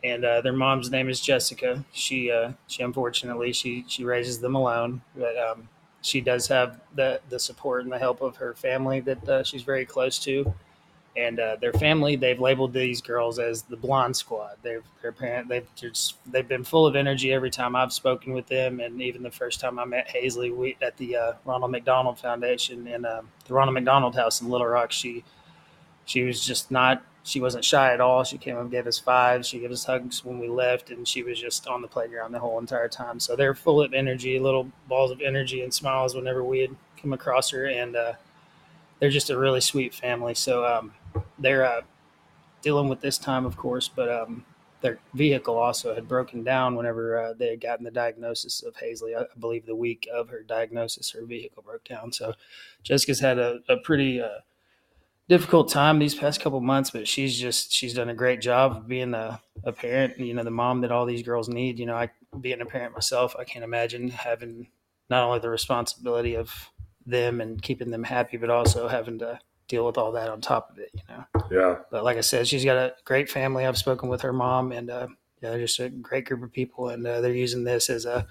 And 0.05 0.25
uh, 0.25 0.41
their 0.41 0.53
mom's 0.53 0.91
name 0.91 1.09
is 1.09 1.21
Jessica. 1.21 1.85
She 1.93 2.31
uh, 2.31 2.53
she 2.67 2.83
unfortunately 2.83 3.53
she 3.53 3.85
she 3.87 4.05
raises 4.05 4.41
them 4.41 4.55
alone, 4.55 5.03
but 5.17 5.37
um, 5.37 5.69
she 6.03 6.21
does 6.21 6.47
have 6.49 6.81
the 6.95 7.21
the 7.29 7.39
support 7.39 7.83
and 7.83 7.93
the 7.93 7.99
help 7.99 8.23
of 8.23 8.37
her 8.37 8.55
family 8.55 9.01
that 9.01 9.29
uh, 9.29 9.43
she's 9.43 9.63
very 9.63 9.85
close 9.85 10.19
to 10.21 10.55
and 11.17 11.41
uh, 11.41 11.57
their 11.61 11.73
family 11.73 12.17
they've 12.17 12.41
labeled 12.41 12.73
these 12.73 13.01
girls 13.01 13.39
as 13.39 13.63
the 13.63 13.77
blonde 13.77 14.17
squad. 14.17 14.57
They've 14.63 14.85
their 15.03 15.13
parent 15.13 15.49
they've 15.49 15.67
just 15.75 16.17
they've 16.27 16.47
been 16.47 16.65
full 16.65 16.87
of 16.87 16.95
energy 16.95 17.33
every 17.33 17.51
time 17.51 17.75
i've 17.75 17.93
spoken 17.93 18.35
with 18.35 18.47
them 18.49 18.81
and 18.81 19.01
even 19.01 19.23
the 19.23 19.31
first 19.31 19.61
time 19.61 19.79
i 19.79 19.85
met 19.85 20.09
hazley 20.09 20.55
we 20.55 20.77
at 20.83 20.97
the 20.99 21.17
uh, 21.17 21.33
ronald 21.47 21.71
mcdonald 21.71 22.19
foundation 22.19 22.87
in 22.87 23.07
um, 23.07 23.29
the 23.47 23.55
ronald 23.55 23.75
mcdonald 23.75 24.15
house 24.15 24.43
in 24.43 24.49
little 24.51 24.67
rock 24.67 24.93
she 24.93 25.25
she 26.05 26.23
was 26.23 26.45
just 26.45 26.71
not 26.71 27.03
she 27.23 27.41
wasn't 27.41 27.65
shy 27.65 27.93
at 27.93 28.01
all. 28.01 28.25
She 28.25 28.39
came 28.39 28.57
and 28.57 28.71
gave 28.71 28.87
us 28.87 28.99
fives. 28.99 29.47
She 29.47 29.59
gave 29.59 29.71
us 29.71 29.85
hugs 29.85 30.25
when 30.25 30.39
we 30.39 30.49
left 30.49 30.91
and 30.91 31.07
she 31.07 31.23
was 31.23 31.39
just 31.39 31.67
on 31.67 31.83
the 31.83 31.89
playground 31.89 32.33
the 32.33 32.39
whole 32.39 32.59
entire 32.59 32.89
time. 32.89 33.21
So 33.21 33.37
they're 33.37 33.55
full 33.55 33.83
of 33.83 33.93
energy 33.93 34.39
little 34.39 34.71
balls 34.89 35.11
of 35.11 35.21
energy 35.21 35.63
and 35.63 35.73
smiles 35.73 36.15
whenever 36.15 36.43
we 36.43 36.61
had 36.61 36.75
come 37.01 37.13
across 37.13 37.51
her 37.51 37.67
and 37.67 37.95
uh, 37.95 38.15
they're 38.99 39.11
just 39.11 39.31
a 39.31 39.39
really 39.39 39.61
sweet 39.61 39.95
family. 39.95 40.35
So 40.35 40.65
um, 40.65 40.95
they're 41.39 41.65
uh, 41.65 41.83
dealing 42.63 42.89
with 42.89 43.01
this 43.01 43.19
time, 43.19 43.47
of 43.47 43.57
course, 43.57 43.89
but 43.89 44.11
um, 44.11 44.45
their 44.81 44.99
vehicle 45.15 45.57
also 45.57 45.95
had 45.95 46.09
broken 46.09 46.43
down 46.43 46.75
whenever 46.75 47.19
uh, 47.19 47.33
they 47.35 47.51
had 47.51 47.61
gotten 47.61 47.85
the 47.85 47.91
diagnosis 47.91 48.63
of 48.63 48.75
Hazley. 48.75 49.17
I 49.17 49.27
believe 49.39 49.67
the 49.67 49.75
week 49.75 50.09
of 50.13 50.29
her 50.29 50.43
diagnosis, 50.43 51.11
her 51.11 51.25
vehicle 51.25 51.63
broke 51.63 51.85
down. 51.85 52.13
So 52.13 52.35
Jessica's 52.83 53.21
had 53.21 53.39
a, 53.39 53.61
a 53.69 53.77
pretty 53.79 54.21
uh, 54.21 54.41
difficult 55.29 55.71
time 55.71 55.99
these 55.99 56.15
past 56.15 56.41
couple 56.41 56.61
months, 56.61 56.91
but 56.91 57.07
she's 57.07 57.39
just 57.39 57.73
she's 57.73 57.95
done 57.95 58.09
a 58.09 58.15
great 58.15 58.41
job 58.41 58.77
of 58.77 58.89
being 58.89 59.15
a, 59.15 59.41
a 59.65 59.73
parent. 59.73 60.19
You 60.19 60.35
know, 60.35 60.45
the 60.45 60.51
mom 60.51 60.81
that 60.81 60.93
all 60.93 61.07
these 61.07 61.23
girls 61.23 61.49
need. 61.49 61.79
You 61.79 61.87
know, 61.87 61.97
I 61.97 62.11
being 62.41 62.61
a 62.61 62.67
parent 62.67 62.95
myself, 62.95 63.37
I 63.39 63.45
can't 63.45 63.65
imagine 63.65 64.09
having 64.09 64.69
not 65.11 65.25
only 65.25 65.41
the 65.41 65.51
responsibility 65.51 66.37
of 66.37 66.71
them 67.05 67.41
and 67.41 67.61
keeping 67.61 67.91
them 67.91 68.05
happy, 68.05 68.37
but 68.37 68.51
also 68.51 68.89
having 68.89 69.19
to 69.19 69.39
deal 69.71 69.87
with 69.87 69.97
all 69.97 70.13
that 70.13 70.29
on 70.29 70.41
top 70.41 70.71
of 70.71 70.79
it. 70.79 70.91
You 70.93 71.03
know. 71.09 71.25
Yeah, 71.51 71.77
But 71.91 72.05
like 72.05 72.17
I 72.17 72.23
said, 72.23 72.47
she's 72.47 72.65
got 72.65 72.77
a 72.77 72.95
great 73.05 73.31
family. 73.31 73.65
I've 73.65 73.79
spoken 73.79 74.09
with 74.09 74.21
her 74.23 74.33
mom, 74.33 74.73
and 74.73 74.91
uh, 74.91 75.07
yeah, 75.41 75.51
they're 75.51 75.61
just 75.61 75.79
a 75.79 75.89
great 75.89 76.27
group 76.27 76.43
of 76.43 76.53
people, 76.53 76.91
and 76.91 77.07
uh, 77.07 77.21
they're 77.21 77.33
using 77.33 77.65
this 77.65 77.89
as 77.89 78.05
a 78.05 78.27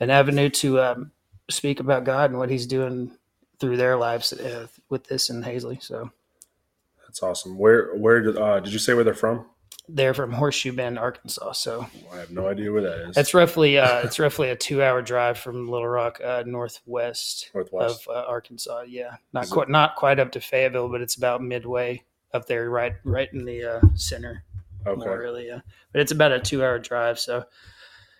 an 0.00 0.10
avenue 0.10 0.48
to 0.48 0.80
um, 0.80 1.10
speak 1.50 1.80
about 1.80 2.04
God 2.04 2.30
and 2.30 2.38
what 2.38 2.50
He's 2.50 2.66
doing 2.66 3.12
through 3.60 3.76
their 3.76 3.96
lives 3.96 4.32
uh, 4.32 4.66
with 4.88 5.04
this 5.04 5.30
and 5.30 5.44
Hazley. 5.44 5.82
So 5.82 6.10
that's 7.06 7.22
awesome. 7.22 7.58
Where 7.58 7.94
where 7.94 8.20
did 8.20 8.36
uh, 8.36 8.60
did 8.60 8.72
you 8.72 8.78
say 8.78 8.94
where 8.94 9.04
they're 9.04 9.14
from? 9.14 9.46
They're 9.88 10.14
from 10.14 10.32
Horseshoe 10.32 10.72
Bend, 10.72 10.98
Arkansas. 10.98 11.52
So 11.52 11.86
I 12.12 12.16
have 12.18 12.30
no 12.30 12.46
idea 12.46 12.70
where 12.70 12.82
that 12.82 13.08
is. 13.08 13.16
it's 13.16 13.34
roughly 13.34 13.78
uh, 13.78 14.00
it's 14.00 14.18
roughly 14.18 14.50
a 14.50 14.56
two 14.56 14.82
hour 14.82 15.00
drive 15.02 15.38
from 15.38 15.68
Little 15.68 15.88
Rock, 15.88 16.20
uh, 16.22 16.42
northwest 16.46 17.50
northwest. 17.54 18.06
of 18.06 18.14
uh, 18.14 18.26
Arkansas. 18.28 18.82
Yeah, 18.88 19.16
not 19.32 19.44
Is 19.44 19.50
it- 19.50 19.54
quite 19.54 19.68
not 19.68 19.96
quite 19.96 20.18
up 20.18 20.32
to 20.32 20.40
Fayetteville, 20.40 20.88
but 20.90 21.00
it's 21.00 21.16
about 21.16 21.42
midway 21.42 22.02
up 22.34 22.46
there, 22.46 22.68
right 22.70 22.94
right 23.04 23.32
in 23.32 23.44
the 23.44 23.64
uh, 23.64 23.80
center. 23.94 24.44
okay. 24.86 24.98
more 25.00 25.18
really 25.18 25.46
yeah 25.48 25.60
but 25.92 26.00
it's 26.00 26.12
about 26.12 26.30
a 26.32 26.38
two 26.38 26.62
hour 26.62 26.78
drive 26.78 27.18
so 27.18 27.42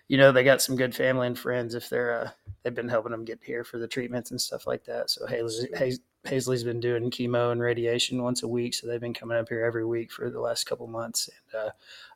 you 0.07 0.17
know 0.17 0.31
they 0.31 0.43
got 0.43 0.61
some 0.61 0.75
good 0.75 0.93
family 0.93 1.25
and 1.27 1.37
friends 1.39 1.73
if 1.75 1.87
they're 1.89 2.21
uh, 2.23 2.29
they've 2.63 2.73
been 2.75 2.89
helping 2.89 3.11
them 3.11 3.23
get 3.23 3.39
here 3.43 3.63
for 3.63 3.77
the 3.77 3.87
treatments 3.87 4.31
and 4.31 4.41
stuff 4.41 4.65
like 4.67 4.83
that. 4.85 5.09
So 5.11 5.25
Hazley, 5.27 5.99
Hazley's 6.25 6.63
been 6.63 6.79
doing 6.81 7.09
chemo 7.11 7.51
and 7.51 7.61
radiation 7.61 8.21
once 8.21 8.43
a 8.43 8.47
week, 8.47 8.73
so 8.73 8.87
they've 8.87 8.99
been 8.99 9.13
coming 9.13 9.37
up 9.37 9.47
here 9.47 9.63
every 9.63 9.85
week 9.85 10.11
for 10.11 10.29
the 10.29 10.39
last 10.39 10.65
couple 10.65 10.85
months. 10.87 11.29
And 11.53 11.61
uh, 11.61 11.69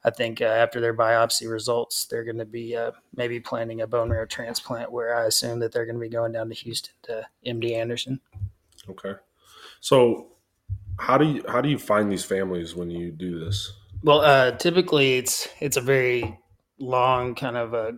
I 0.03 0.09
think 0.09 0.41
uh, 0.41 0.45
after 0.45 0.81
their 0.81 0.93
biopsy 0.93 1.49
results, 1.49 2.05
they're 2.05 2.25
going 2.25 2.37
to 2.37 2.45
be 2.45 2.75
uh, 2.75 2.91
maybe 3.15 3.39
planning 3.39 3.81
a 3.81 3.87
bone 3.87 4.09
marrow 4.09 4.25
transplant. 4.25 4.91
Where 4.91 5.15
I 5.15 5.25
assume 5.25 5.59
that 5.59 5.71
they're 5.71 5.85
going 5.85 5.95
to 5.95 6.01
be 6.01 6.09
going 6.09 6.33
down 6.33 6.49
to 6.49 6.55
Houston 6.55 6.93
to 7.03 7.25
MD 7.45 7.71
Anderson. 7.75 8.19
Okay, 8.89 9.13
so 9.79 10.33
how 10.99 11.17
do 11.17 11.25
you 11.25 11.43
how 11.47 11.61
do 11.61 11.69
you 11.69 11.77
find 11.77 12.11
these 12.11 12.25
families 12.25 12.75
when 12.75 12.89
you 12.91 13.11
do 13.11 13.39
this? 13.39 13.71
Well, 14.03 14.19
uh, 14.19 14.51
typically 14.51 15.17
it's 15.17 15.47
it's 15.61 15.77
a 15.77 15.81
very 15.81 16.37
long 16.77 17.35
kind 17.35 17.55
of 17.55 17.73
a 17.73 17.93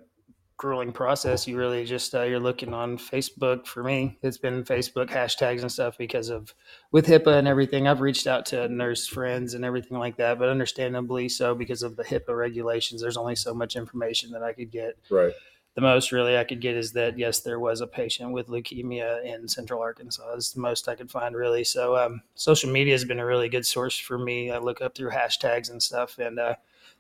grueling 0.58 0.92
process. 0.92 1.48
You 1.48 1.58
really 1.58 1.86
just 1.86 2.16
uh, 2.16 2.24
you're 2.24 2.40
looking 2.40 2.74
on 2.74 2.98
Facebook. 2.98 3.68
For 3.68 3.84
me, 3.84 4.18
it's 4.22 4.38
been 4.38 4.64
Facebook 4.64 5.10
hashtags 5.10 5.62
and 5.62 5.72
stuff 5.72 5.98
because 5.98 6.30
of 6.30 6.54
with 6.92 7.08
HIPAA 7.08 7.38
and 7.40 7.48
everything. 7.48 7.88
I've 7.88 8.02
reached 8.02 8.28
out 8.28 8.46
to 8.48 8.68
nurse 8.70 9.08
friends 9.08 9.54
and 9.54 9.66
everything 9.66 9.98
like 9.98 10.18
that, 10.18 10.40
but 10.40 10.50
understandably 10.50 11.30
so 11.30 11.56
because 11.56 11.84
of 11.84 11.96
the 11.96 12.04
HIPAA 12.04 12.38
regulations. 12.38 13.02
There's 13.02 13.18
only 13.18 13.36
so 13.36 13.54
much 13.54 13.76
information 13.76 14.32
that 14.32 14.44
I 14.44 14.54
could 14.54 14.72
get. 14.72 14.98
Right. 15.10 15.34
The 15.76 15.82
most 15.82 16.14
really 16.14 16.38
I 16.38 16.46
could 16.46 16.62
get 16.62 16.78
is 16.78 16.94
that 16.94 17.20
yes, 17.20 17.42
there 17.42 17.60
was 17.60 17.82
a 17.82 17.88
patient 17.88 18.32
with 18.32 18.48
leukemia 18.48 19.26
in 19.26 19.50
Central 19.50 19.82
Arkansas. 19.82 20.36
Is 20.36 20.54
the 20.54 20.62
most 20.62 20.88
I 20.88 20.96
could 20.96 21.12
find 21.12 21.36
really. 21.36 21.66
So 21.66 21.98
um, 21.98 22.22
social 22.34 22.72
media 22.72 22.94
has 22.94 23.04
been 23.04 23.20
a 23.20 23.26
really 23.26 23.50
good 23.50 23.66
source 23.66 23.98
for 23.98 24.18
me. 24.18 24.52
I 24.52 24.60
look 24.60 24.82
up 24.82 24.96
through 24.96 25.10
hashtags 25.10 25.70
and 25.70 25.84
stuff, 25.84 26.18
and 26.18 26.40
uh, 26.40 26.56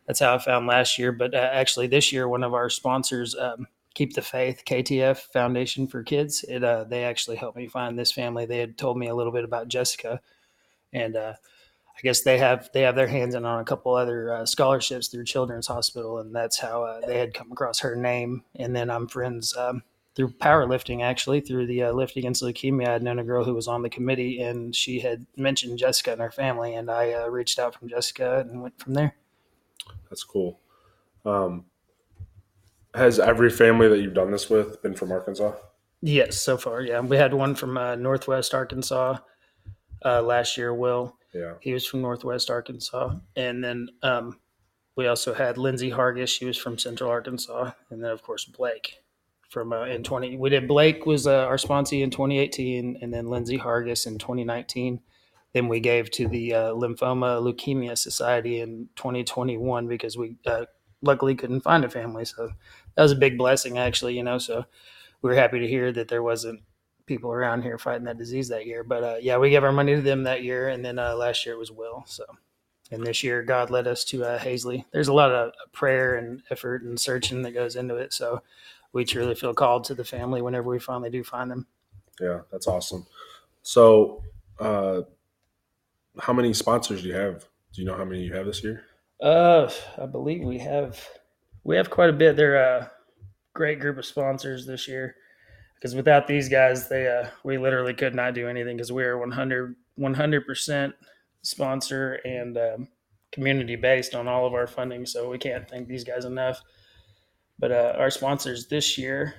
that's 0.07 0.19
how 0.19 0.35
I 0.35 0.37
found 0.37 0.67
last 0.67 0.97
year. 0.99 1.11
But 1.11 1.33
uh, 1.33 1.49
actually, 1.51 1.87
this 1.87 2.11
year, 2.11 2.27
one 2.27 2.43
of 2.43 2.53
our 2.53 2.69
sponsors, 2.69 3.35
um, 3.35 3.67
Keep 3.93 4.13
the 4.13 4.21
Faith 4.21 4.63
KTF 4.65 5.17
Foundation 5.31 5.87
for 5.87 6.03
Kids, 6.03 6.43
it 6.47 6.63
uh, 6.63 6.83
they 6.83 7.05
actually 7.05 7.37
helped 7.37 7.57
me 7.57 7.67
find 7.67 7.97
this 7.97 8.11
family. 8.11 8.45
They 8.45 8.59
had 8.59 8.77
told 8.77 8.97
me 8.97 9.07
a 9.07 9.15
little 9.15 9.31
bit 9.31 9.45
about 9.45 9.69
Jessica, 9.69 10.19
and 10.91 11.15
uh, 11.15 11.33
I 11.97 12.01
guess 12.01 12.21
they 12.21 12.37
have 12.37 12.69
they 12.73 12.81
have 12.81 12.95
their 12.95 13.07
hands 13.07 13.35
in 13.35 13.45
on 13.45 13.61
a 13.61 13.65
couple 13.65 13.95
other 13.95 14.33
uh, 14.33 14.45
scholarships 14.45 15.07
through 15.07 15.23
Children's 15.23 15.67
Hospital, 15.67 16.19
and 16.19 16.35
that's 16.35 16.59
how 16.59 16.83
uh, 16.83 17.05
they 17.07 17.17
had 17.17 17.33
come 17.33 17.51
across 17.51 17.79
her 17.79 17.95
name. 17.95 18.43
And 18.55 18.75
then 18.75 18.89
I'm 18.89 19.07
friends. 19.07 19.55
Um, 19.55 19.83
through 20.13 20.29
powerlifting, 20.29 21.03
actually, 21.03 21.41
through 21.41 21.67
the 21.67 21.83
uh, 21.83 21.91
Lift 21.91 22.15
Against 22.15 22.41
Leukemia, 22.41 22.87
I 22.87 22.93
had 22.93 23.03
known 23.03 23.19
a 23.19 23.23
girl 23.25 23.43
who 23.43 23.53
was 23.53 23.67
on 23.67 23.81
the 23.81 23.89
committee, 23.89 24.41
and 24.41 24.73
she 24.73 25.01
had 25.01 25.25
mentioned 25.35 25.77
Jessica 25.77 26.13
and 26.13 26.21
her 26.21 26.31
family, 26.31 26.73
and 26.73 26.89
I 26.89 27.25
reached 27.25 27.59
out 27.59 27.75
from 27.75 27.89
Jessica 27.89 28.45
and 28.49 28.61
went 28.61 28.79
from 28.79 28.93
there. 28.93 29.13
That's 30.09 30.23
cool. 30.23 30.59
Um, 31.25 31.65
has 32.93 33.19
every 33.19 33.49
family 33.49 33.87
that 33.89 33.99
you've 33.99 34.13
done 34.13 34.31
this 34.31 34.49
with 34.49 34.81
been 34.81 34.95
from 34.95 35.11
Arkansas? 35.11 35.53
Yes, 36.01 36.39
so 36.39 36.57
far, 36.57 36.81
yeah. 36.81 36.99
We 36.99 37.17
had 37.17 37.33
one 37.33 37.55
from 37.55 37.77
uh, 37.77 37.95
Northwest 37.95 38.53
Arkansas 38.53 39.17
uh, 40.03 40.21
last 40.21 40.57
year. 40.57 40.73
Will, 40.73 41.17
yeah, 41.33 41.53
he 41.59 41.73
was 41.73 41.85
from 41.85 42.01
Northwest 42.01 42.49
Arkansas, 42.49 43.15
and 43.35 43.63
then 43.63 43.89
um, 44.03 44.39
we 44.95 45.07
also 45.07 45.33
had 45.33 45.57
Lindsay 45.57 45.89
Hargis. 45.89 46.29
She 46.29 46.45
was 46.45 46.57
from 46.57 46.77
Central 46.77 47.09
Arkansas, 47.09 47.71
and 47.89 48.03
then 48.03 48.11
of 48.11 48.21
course 48.21 48.45
Blake 48.45 48.97
from 49.49 49.73
uh, 49.73 49.85
in 49.85 50.03
twenty. 50.03 50.37
We 50.37 50.49
did 50.49 50.67
Blake 50.67 51.05
was 51.05 51.27
uh, 51.27 51.45
our 51.45 51.57
sponsee 51.57 52.03
in 52.03 52.11
twenty 52.11 52.39
eighteen, 52.39 52.99
and 53.01 53.13
then 53.13 53.29
Lindsay 53.29 53.57
Hargis 53.57 54.05
in 54.05 54.19
twenty 54.19 54.43
nineteen 54.43 55.01
then 55.55 55.69
we 55.69 55.79
gave 55.79 56.11
to 56.11 56.27
the 56.27 56.53
uh, 56.53 56.73
Lymphoma 56.73 57.39
Leukemia 57.41 57.97
Society 57.97 58.59
in 58.59 58.89
2021 58.97 59.87
because 59.87 60.17
we 60.17 60.35
uh, 60.45 60.65
luckily 61.01 61.33
couldn't 61.33 61.61
find 61.61 61.85
a 61.85 61.89
family. 61.89 62.25
So 62.25 62.49
that 62.95 63.01
was 63.01 63.13
a 63.13 63.15
big 63.15 63.37
blessing, 63.37 63.77
actually, 63.77 64.17
you 64.17 64.23
know. 64.23 64.37
So 64.37 64.65
we 65.21 65.29
were 65.29 65.35
happy 65.37 65.59
to 65.59 65.67
hear 65.67 65.93
that 65.93 66.09
there 66.09 66.21
wasn't 66.21 66.61
people 67.05 67.31
around 67.31 67.61
here 67.61 67.77
fighting 67.77 68.03
that 68.03 68.17
disease 68.17 68.49
that 68.49 68.65
year. 68.65 68.83
But 68.83 69.03
uh, 69.05 69.15
yeah, 69.21 69.37
we 69.37 69.49
gave 69.49 69.63
our 69.63 69.71
money 69.71 69.95
to 69.95 70.01
them 70.01 70.23
that 70.23 70.43
year. 70.43 70.67
And 70.67 70.83
then 70.83 70.99
uh, 70.99 71.15
last 71.15 71.45
year 71.45 71.55
it 71.55 71.59
was 71.59 71.71
Will. 71.71 72.03
So, 72.05 72.25
and 72.91 73.07
this 73.07 73.23
year 73.23 73.41
God 73.41 73.69
led 73.69 73.87
us 73.87 74.03
to 74.05 74.25
uh, 74.25 74.37
Hazley. 74.37 74.83
There's 74.91 75.07
a 75.07 75.13
lot 75.13 75.31
of 75.31 75.53
prayer 75.71 76.15
and 76.15 76.41
effort 76.49 76.83
and 76.83 76.99
searching 76.99 77.43
that 77.43 77.53
goes 77.53 77.77
into 77.77 77.95
it. 77.95 78.11
So 78.11 78.41
we 78.91 79.05
truly 79.05 79.35
feel 79.35 79.53
called 79.53 79.85
to 79.85 79.95
the 79.95 80.03
family 80.03 80.41
whenever 80.41 80.67
we 80.67 80.79
finally 80.79 81.11
do 81.11 81.23
find 81.23 81.49
them. 81.49 81.65
Yeah, 82.19 82.41
that's 82.51 82.67
awesome. 82.67 83.05
So, 83.63 84.21
uh, 84.59 85.03
how 86.19 86.33
many 86.33 86.53
sponsors 86.53 87.01
do 87.01 87.07
you 87.09 87.15
have? 87.15 87.45
Do 87.73 87.81
you 87.81 87.87
know 87.87 87.97
how 87.97 88.05
many 88.05 88.21
you 88.21 88.33
have 88.33 88.45
this 88.45 88.63
year? 88.63 88.83
Uh, 89.21 89.69
I 90.01 90.05
believe 90.05 90.43
we 90.43 90.59
have 90.59 91.03
we 91.63 91.75
have 91.75 91.89
quite 91.89 92.09
a 92.09 92.13
bit. 92.13 92.35
They're 92.35 92.55
a 92.55 92.91
great 93.53 93.79
group 93.79 93.97
of 93.97 94.05
sponsors 94.05 94.65
this 94.65 94.87
year 94.87 95.15
because 95.75 95.95
without 95.95 96.27
these 96.27 96.49
guys, 96.49 96.89
they 96.89 97.07
uh, 97.07 97.27
we 97.43 97.57
literally 97.57 97.93
could 97.93 98.15
not 98.15 98.33
do 98.33 98.47
anything 98.47 98.77
because 98.77 98.91
we 98.91 99.03
are 99.03 99.17
100 99.17 100.45
percent 100.45 100.93
sponsor 101.41 102.13
and 102.25 102.57
um, 102.57 102.87
community 103.31 103.75
based 103.75 104.15
on 104.15 104.27
all 104.27 104.45
of 104.45 104.53
our 104.53 104.67
funding. 104.67 105.05
So 105.05 105.29
we 105.29 105.37
can't 105.37 105.69
thank 105.69 105.87
these 105.87 106.03
guys 106.03 106.25
enough. 106.25 106.61
But 107.59 107.71
uh, 107.71 107.93
our 107.97 108.09
sponsors 108.09 108.67
this 108.67 108.97
year 108.97 109.33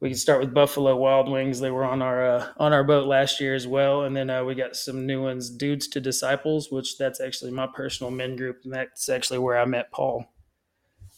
we 0.00 0.08
can 0.08 0.18
start 0.18 0.40
with 0.40 0.54
Buffalo 0.54 0.94
Wild 0.96 1.28
Wings. 1.28 1.58
They 1.58 1.70
were 1.70 1.84
on 1.84 2.02
our 2.02 2.24
uh, 2.24 2.52
on 2.58 2.72
our 2.72 2.84
boat 2.84 3.06
last 3.06 3.40
year 3.40 3.54
as 3.54 3.66
well, 3.66 4.04
and 4.04 4.16
then 4.16 4.30
uh, 4.30 4.44
we 4.44 4.54
got 4.54 4.76
some 4.76 5.06
new 5.06 5.22
ones, 5.22 5.50
Dudes 5.50 5.88
to 5.88 6.00
Disciples, 6.00 6.70
which 6.70 6.96
that's 6.98 7.20
actually 7.20 7.50
my 7.50 7.66
personal 7.66 8.10
men 8.10 8.36
group, 8.36 8.60
and 8.64 8.72
that's 8.72 9.08
actually 9.08 9.40
where 9.40 9.58
I 9.58 9.64
met 9.64 9.90
Paul. 9.90 10.24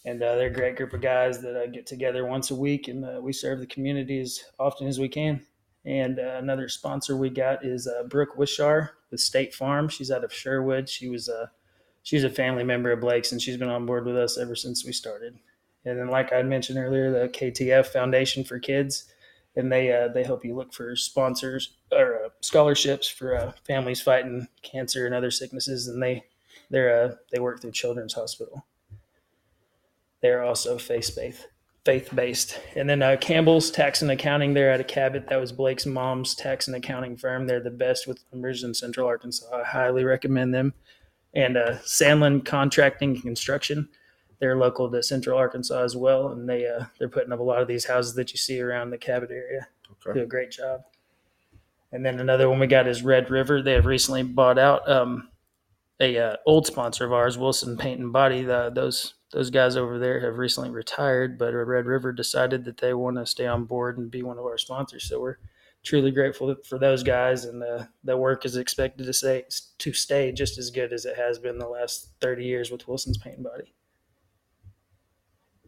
And 0.06 0.22
uh, 0.22 0.36
they're 0.36 0.46
a 0.46 0.52
great 0.52 0.76
group 0.76 0.94
of 0.94 1.02
guys 1.02 1.42
that 1.42 1.60
uh, 1.60 1.66
get 1.66 1.86
together 1.86 2.24
once 2.24 2.50
a 2.50 2.54
week, 2.54 2.88
and 2.88 3.04
uh, 3.04 3.20
we 3.20 3.34
serve 3.34 3.60
the 3.60 3.66
community 3.66 4.18
as 4.18 4.42
often 4.58 4.88
as 4.88 4.98
we 4.98 5.08
can. 5.08 5.44
And 5.84 6.18
uh, 6.18 6.36
another 6.38 6.68
sponsor 6.68 7.16
we 7.16 7.28
got 7.28 7.64
is 7.64 7.88
Brooke 8.08 8.36
Wishar 8.36 8.90
with 9.10 9.20
State 9.20 9.54
Farm. 9.54 9.88
She's 9.88 10.10
out 10.10 10.24
of 10.24 10.32
Sherwood. 10.32 10.88
She 10.88 11.08
was 11.08 11.28
a 11.28 11.50
she's 12.02 12.24
a 12.24 12.30
family 12.30 12.64
member 12.64 12.92
of 12.92 13.00
Blake's, 13.00 13.32
and 13.32 13.42
she's 13.42 13.58
been 13.58 13.68
on 13.68 13.84
board 13.84 14.06
with 14.06 14.16
us 14.16 14.38
ever 14.38 14.56
since 14.56 14.86
we 14.86 14.92
started. 14.92 15.38
And 15.84 15.98
then, 15.98 16.08
like 16.08 16.32
I 16.32 16.42
mentioned 16.42 16.78
earlier, 16.78 17.10
the 17.10 17.28
KTF 17.28 17.86
Foundation 17.86 18.44
for 18.44 18.58
Kids, 18.58 19.06
and 19.56 19.72
they 19.72 19.92
uh, 19.92 20.08
they 20.08 20.22
help 20.22 20.44
you 20.44 20.54
look 20.54 20.72
for 20.72 20.94
sponsors 20.94 21.74
or 21.90 22.24
uh, 22.24 22.28
scholarships 22.40 23.08
for 23.08 23.36
uh, 23.36 23.52
families 23.66 24.00
fighting 24.00 24.46
cancer 24.62 25.06
and 25.06 25.14
other 25.14 25.30
sicknesses, 25.30 25.88
and 25.88 26.02
they 26.02 26.24
they're 26.70 27.04
uh, 27.04 27.14
they 27.32 27.40
work 27.40 27.60
through 27.60 27.72
Children's 27.72 28.14
Hospital. 28.14 28.66
They're 30.20 30.42
also 30.42 30.76
faith 30.76 31.16
based 31.16 31.48
faith 31.86 32.10
based, 32.14 32.60
and 32.76 32.88
then 32.88 33.02
uh, 33.02 33.16
Campbell's 33.18 33.70
Tax 33.70 34.02
and 34.02 34.10
Accounting. 34.10 34.52
They're 34.52 34.72
out 34.72 34.80
of 34.80 34.86
Cabot. 34.86 35.28
That 35.28 35.40
was 35.40 35.50
Blake's 35.50 35.86
mom's 35.86 36.34
tax 36.34 36.66
and 36.66 36.76
accounting 36.76 37.16
firm. 37.16 37.46
They're 37.46 37.62
the 37.62 37.70
best 37.70 38.06
with 38.06 38.22
numbers 38.32 38.64
in 38.64 38.74
Central 38.74 39.08
Arkansas. 39.08 39.46
I 39.50 39.64
highly 39.64 40.04
recommend 40.04 40.54
them. 40.54 40.74
And 41.34 41.56
uh, 41.56 41.76
Sandlin 41.84 42.44
Contracting 42.44 43.10
and 43.14 43.22
Construction 43.22 43.88
they're 44.40 44.56
local 44.56 44.90
to 44.90 45.02
Central 45.02 45.38
Arkansas 45.38 45.82
as 45.82 45.96
well, 45.96 46.28
and 46.28 46.48
they 46.48 46.66
uh, 46.66 46.86
they're 46.98 47.08
putting 47.08 47.32
up 47.32 47.40
a 47.40 47.44
lot 47.44 47.62
of 47.62 47.68
these 47.68 47.84
houses 47.84 48.14
that 48.14 48.32
you 48.32 48.38
see 48.38 48.60
around 48.60 48.90
the 48.90 48.98
Cabot 48.98 49.30
area. 49.30 49.68
Okay. 50.06 50.18
Do 50.18 50.24
a 50.24 50.26
great 50.26 50.50
job. 50.50 50.82
And 51.92 52.04
then 52.04 52.20
another 52.20 52.48
one 52.48 52.58
we 52.58 52.66
got 52.66 52.88
is 52.88 53.02
Red 53.02 53.30
River. 53.30 53.62
They 53.62 53.72
have 53.72 53.86
recently 53.86 54.22
bought 54.22 54.58
out 54.58 54.88
um, 54.88 55.28
a 55.98 56.16
uh, 56.16 56.36
old 56.46 56.66
sponsor 56.66 57.04
of 57.04 57.12
ours, 57.12 57.36
Wilson 57.36 57.76
Paint 57.76 58.00
and 58.00 58.12
Body. 58.12 58.42
The, 58.42 58.70
those 58.74 59.14
those 59.32 59.50
guys 59.50 59.76
over 59.76 59.98
there 59.98 60.20
have 60.20 60.38
recently 60.38 60.70
retired, 60.70 61.38
but 61.38 61.52
Red 61.52 61.86
River 61.86 62.12
decided 62.12 62.64
that 62.64 62.78
they 62.78 62.94
want 62.94 63.16
to 63.16 63.26
stay 63.26 63.46
on 63.46 63.64
board 63.64 63.98
and 63.98 64.10
be 64.10 64.22
one 64.22 64.38
of 64.38 64.44
our 64.44 64.58
sponsors. 64.58 65.04
So 65.04 65.20
we're 65.20 65.38
truly 65.84 66.10
grateful 66.10 66.54
for 66.64 66.78
those 66.78 67.02
guys, 67.02 67.44
and 67.44 67.60
the 67.60 67.88
the 68.04 68.16
work 68.16 68.46
is 68.46 68.56
expected 68.56 69.04
to 69.04 69.12
stay 69.12 69.44
to 69.78 69.92
stay 69.92 70.32
just 70.32 70.58
as 70.58 70.70
good 70.70 70.92
as 70.92 71.04
it 71.04 71.16
has 71.16 71.38
been 71.38 71.58
the 71.58 71.68
last 71.68 72.12
thirty 72.20 72.44
years 72.44 72.70
with 72.70 72.88
Wilson's 72.88 73.18
Paint 73.18 73.36
and 73.36 73.44
Body. 73.44 73.74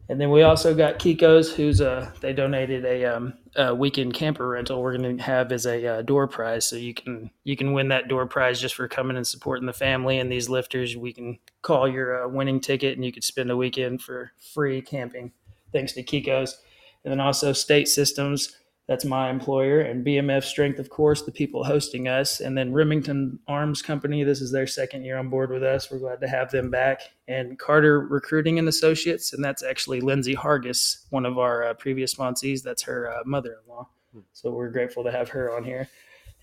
And 0.09 0.19
then 0.19 0.31
we 0.31 0.43
also 0.43 0.75
got 0.75 0.99
Kiko's, 0.99 1.53
who's 1.53 1.81
uh 1.81 2.11
they 2.19 2.33
donated 2.33 2.85
a 2.85 3.05
um 3.05 3.33
a 3.55 3.73
weekend 3.73 4.13
camper 4.13 4.47
rental. 4.47 4.81
We're 4.81 4.97
going 4.97 5.17
to 5.17 5.23
have 5.23 5.51
as 5.51 5.65
a 5.65 5.85
uh, 5.85 6.01
door 6.01 6.27
prize, 6.27 6.65
so 6.65 6.75
you 6.75 6.93
can 6.93 7.31
you 7.43 7.55
can 7.55 7.73
win 7.73 7.87
that 7.89 8.07
door 8.07 8.25
prize 8.25 8.59
just 8.59 8.75
for 8.75 8.87
coming 8.87 9.15
and 9.15 9.25
supporting 9.25 9.65
the 9.65 9.73
family 9.73 10.19
and 10.19 10.31
these 10.31 10.49
lifters. 10.49 10.97
We 10.97 11.13
can 11.13 11.39
call 11.61 11.87
your 11.87 12.25
uh, 12.25 12.27
winning 12.27 12.59
ticket, 12.59 12.95
and 12.95 13.05
you 13.05 13.11
could 13.11 13.23
spend 13.23 13.51
a 13.51 13.57
weekend 13.57 14.01
for 14.01 14.31
free 14.53 14.81
camping, 14.81 15.31
thanks 15.71 15.93
to 15.93 16.03
Kiko's. 16.03 16.57
And 17.03 17.11
then 17.11 17.19
also 17.19 17.53
State 17.53 17.87
Systems 17.87 18.57
that's 18.87 19.05
my 19.05 19.29
employer, 19.29 19.79
and 19.79 20.05
BMF 20.05 20.43
Strength, 20.43 20.77
of 20.77 20.89
course, 20.89 21.21
the 21.21 21.31
people 21.31 21.63
hosting 21.63 22.09
us, 22.09 22.41
and 22.41 22.57
then 22.57 22.73
Remington 22.73 23.39
Arms 23.47 23.81
Company. 23.81 24.23
This 24.23 24.41
is 24.41 24.51
their 24.51 24.67
second 24.67 25.05
year 25.05 25.17
on 25.17 25.29
board 25.29 25.51
with 25.51 25.63
us. 25.63 25.89
We're 25.89 25.99
glad 25.99 26.19
to 26.19 26.27
have 26.27 26.51
them 26.51 26.69
back, 26.69 27.01
and 27.27 27.57
Carter 27.57 28.01
Recruiting 28.01 28.59
and 28.59 28.67
Associates, 28.67 29.31
and 29.31 29.43
that's 29.43 29.63
actually 29.63 30.01
Lindsay 30.01 30.35
Hargis, 30.35 31.05
one 31.11 31.25
of 31.25 31.37
our 31.37 31.63
uh, 31.63 31.73
previous 31.75 32.13
sponsees. 32.13 32.61
That's 32.61 32.81
her 32.83 33.09
uh, 33.09 33.23
mother-in-law, 33.25 33.87
so 34.33 34.51
we're 34.51 34.69
grateful 34.69 35.03
to 35.05 35.11
have 35.11 35.29
her 35.29 35.55
on 35.55 35.63
here. 35.63 35.87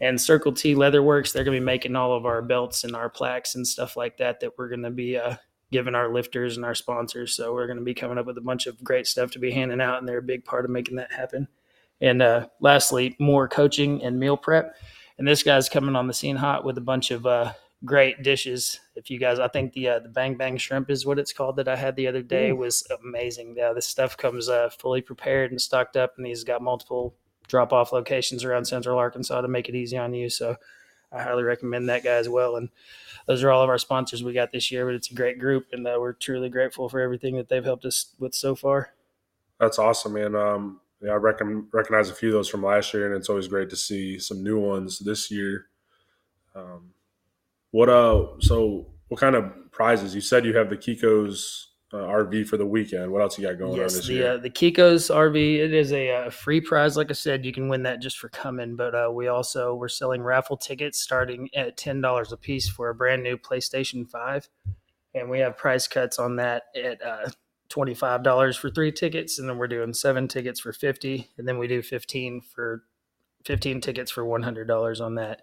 And 0.01 0.19
Circle 0.19 0.53
T 0.53 0.75
Leatherworks, 0.75 1.33
they're 1.33 1.45
going 1.45 1.57
to 1.57 1.61
be 1.61 1.65
making 1.65 1.95
all 1.95 2.17
of 2.17 2.25
our 2.25 2.41
belts 2.41 2.85
and 2.85 2.97
our 2.97 3.11
plaques 3.11 3.55
and 3.55 3.67
stuff 3.67 3.99
like 3.99 4.17
that 4.17 4.41
that 4.41 4.57
we're 4.57 4.71
going 4.71 4.83
to 4.83 4.91
be 4.91 5.19
uh, 5.19 5.37
given 5.71 5.95
our 5.95 6.11
lifters 6.13 6.57
and 6.57 6.65
our 6.65 6.75
sponsors. 6.75 7.35
So 7.35 7.53
we're 7.53 7.67
going 7.67 7.79
to 7.79 7.85
be 7.85 7.93
coming 7.93 8.17
up 8.17 8.25
with 8.25 8.39
a 8.39 8.43
bunch 8.43 8.67
of 8.67 8.83
great 8.83 9.07
stuff 9.07 9.31
to 9.33 9.39
be 9.39 9.51
handing 9.51 9.83
out, 9.83 9.99
and 9.99 10.09
they're 10.09 10.19
a 10.19 10.23
big 10.23 10.47
part 10.47 10.65
of 10.65 10.71
making 10.71 10.97
that 10.97 11.13
happen. 11.13 11.49
And 12.01 12.23
uh, 12.23 12.47
lastly, 12.61 13.17
more 13.19 13.49
coaching 13.49 14.03
and 14.03 14.19
meal 14.19 14.37
prep. 14.37 14.75
And 15.19 15.29
this 15.29 15.43
guy's 15.43 15.69
coming 15.69 15.97
on 15.97 16.07
the 16.07 16.15
scene 16.15 16.37
hot 16.37 16.65
with 16.65 16.79
a 16.79 16.83
bunch 16.83 17.11
of 17.11 17.27
uh, 17.27 17.53
great 17.85 18.23
dishes. 18.23 18.81
If 18.97 19.11
you 19.11 19.19
guys, 19.19 19.39
I 19.39 19.49
think 19.49 19.73
the 19.73 19.89
uh, 19.89 19.99
the 20.01 20.09
Bang 20.09 20.37
Bang 20.37 20.57
Shrimp 20.57 20.91
is 20.91 21.05
what 21.05 21.19
it's 21.19 21.33
called 21.33 21.57
that 21.57 21.69
I 21.69 21.77
had 21.77 21.97
the 21.97 22.07
other 22.07 22.23
day 22.23 22.51
Ooh. 22.51 22.57
was 22.57 22.87
amazing. 23.03 23.55
Yeah, 23.57 23.73
this 23.73 23.87
stuff 23.87 24.17
comes 24.17 24.49
uh, 24.49 24.71
fully 24.71 25.03
prepared 25.03 25.51
and 25.51 25.61
stocked 25.61 25.97
up, 25.97 26.15
and 26.17 26.27
he's 26.27 26.45
got 26.45 26.63
multiple 26.63 27.15
drop 27.49 27.73
off 27.73 27.93
locations 27.93 28.45
around 28.45 28.65
Central 28.65 28.99
Arkansas 28.99 29.41
to 29.41 29.49
make 29.49 29.69
it 29.69 29.75
easy 29.75 29.99
on 29.99 30.15
you. 30.15 30.31
So 30.31 30.57
I 31.13 31.23
highly 31.23 31.43
recommend 31.43 31.89
that 31.89 32.05
guy 32.05 32.15
as 32.15 32.29
well. 32.29 32.57
And 32.57 32.69
those 33.27 33.43
are 33.43 33.51
all 33.51 33.63
of 33.63 33.69
our 33.69 33.79
sponsors 33.79 34.23
we 34.23 34.33
got 34.33 34.53
this 34.53 34.71
year, 34.71 34.87
but 34.87 34.95
it's 34.95 35.11
a 35.11 35.15
great 35.15 35.39
group, 35.39 35.67
and 35.73 35.87
uh, 35.87 35.97
we're 35.99 36.13
truly 36.13 36.49
grateful 36.49 36.89
for 36.89 37.01
everything 37.01 37.37
that 37.37 37.49
they've 37.49 37.65
helped 37.65 37.85
us 37.85 38.15
with 38.19 38.35
so 38.35 38.55
far. 38.55 38.95
That's 39.59 39.79
awesome, 39.79 40.15
man. 40.15 40.35
Um, 40.35 40.81
yeah, 41.03 41.13
I 41.13 41.17
reckon, 41.17 41.67
recognize 41.73 42.11
a 42.11 42.15
few 42.15 42.29
of 42.29 42.35
those 42.35 42.49
from 42.49 42.63
last 42.63 42.93
year, 42.93 43.07
and 43.07 43.15
it's 43.15 43.29
always 43.29 43.49
great 43.49 43.71
to 43.71 43.77
see 43.77 44.19
some 44.19 44.43
new 44.43 44.59
ones 44.59 44.99
this 44.99 45.31
year. 45.31 45.67
Um, 46.55 46.91
what 47.71 47.89
uh? 47.89 48.27
So, 48.41 48.87
what 49.09 49.21
kind 49.21 49.35
of 49.35 49.51
prizes? 49.71 50.15
You 50.15 50.21
said 50.21 50.45
you 50.45 50.57
have 50.57 50.69
the 50.69 50.77
Kiko's 50.77 51.69
uh, 51.93 51.99
RV 51.99 52.47
for 52.47 52.57
the 52.57 52.67
weekend. 52.67 53.11
What 53.11 53.23
else 53.23 53.39
you 53.39 53.47
got 53.47 53.59
going 53.59 53.73
on 53.73 53.79
yes, 53.79 53.95
this 53.95 54.07
the 54.09 54.15
year? 54.15 54.33
uh, 54.33 54.37
the 54.37 54.51
Kiko's 54.51 55.09
RV. 55.09 55.37
It 55.37 55.73
is 55.73 55.93
a, 55.93 56.11
uh 56.11 56.31
free 56.31 56.61
prize. 56.61 56.97
Like 56.97 57.11
I 57.11 57.15
said, 57.15 57.47
you 57.47 57.53
can 57.53 57.69
win 57.69 57.85
that 57.85 58.03
just 58.03 58.19
for 58.19 58.29
coming. 58.29 58.77
But 58.77 58.95
uh, 58.95 59.11
we 59.13 59.29
also 59.29 59.75
we're 59.75 59.89
selling 59.89 60.23
raffle 60.23 60.57
tickets 60.57 61.01
starting 61.01 61.49
at 61.55 61.79
ten 61.79 62.03
dollars 62.03 62.33
a 62.33 62.37
piece 62.37 62.69
for 62.69 62.91
a 62.91 62.95
brand 62.95 63.23
new 63.23 63.39
PlayStation 63.39 64.09
Five, 64.11 64.51
and 65.15 65.31
we 65.31 65.39
have 65.39 65.57
price 65.57 65.89
cuts 65.89 66.19
on 66.19 66.37
that 66.37 66.65
at 66.77 67.01
uh, 67.71 67.75
twenty 67.75 67.95
five 67.95 68.23
dollars 68.23 68.57
for 68.57 68.71
three 68.71 68.93
tickets, 68.93 69.39
and 69.39 69.49
then 69.49 69.59
we're 69.59 69.69
doing 69.69 69.95
seven 69.95 70.29
tickets 70.29 70.61
for 70.61 70.73
fifty, 70.73 71.29
and 71.39 71.47
then 71.49 71.59
we 71.59 71.67
do 71.67 71.83
fifteen 71.83 72.41
for 72.41 72.83
fifteen 73.45 73.81
tickets 73.81 74.11
for 74.11 74.25
one 74.25 74.43
hundred 74.43 74.69
dollars 74.69 75.01
on 75.01 75.15
that. 75.15 75.43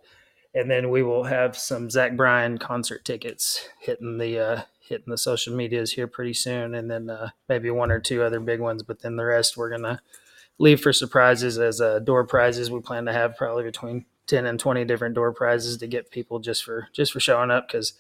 And 0.54 0.72
then 0.72 0.90
we 0.90 1.04
will 1.04 1.26
have 1.26 1.58
some 1.58 1.90
Zach 1.90 2.16
Bryan 2.16 2.58
concert 2.58 3.06
tickets 3.06 3.70
hitting 3.80 4.18
the 4.18 4.40
uh, 4.40 4.62
hitting 4.80 5.12
the 5.12 5.18
social 5.18 5.56
medias 5.56 5.92
here 5.92 6.08
pretty 6.08 6.34
soon, 6.34 6.76
and 6.76 6.90
then 6.90 7.10
uh, 7.10 7.30
maybe 7.50 7.70
one 7.70 7.92
or 7.92 8.00
two 8.00 8.24
other 8.24 8.40
big 8.40 8.60
ones. 8.60 8.84
But 8.84 9.02
then 9.02 9.18
the 9.18 9.26
rest 9.26 9.58
we're 9.58 9.70
gonna 9.70 10.02
leave 10.58 10.82
for 10.82 10.94
surprises 10.94 11.60
as 11.60 11.82
uh, 11.82 12.00
door 12.00 12.26
prizes. 12.26 12.72
We 12.72 12.80
plan 12.80 13.06
to 13.06 13.14
have 13.14 13.38
probably 13.38 13.64
between 13.64 14.06
ten 14.26 14.46
and 14.46 14.60
twenty 14.60 14.86
different 14.86 15.16
door 15.16 15.32
prizes 15.32 15.78
to 15.78 15.88
get 15.88 16.12
people 16.12 16.40
just 16.40 16.64
for 16.64 16.88
just 16.94 17.14
for 17.14 17.20
showing 17.20 17.52
up 17.52 17.68
because, 17.68 17.94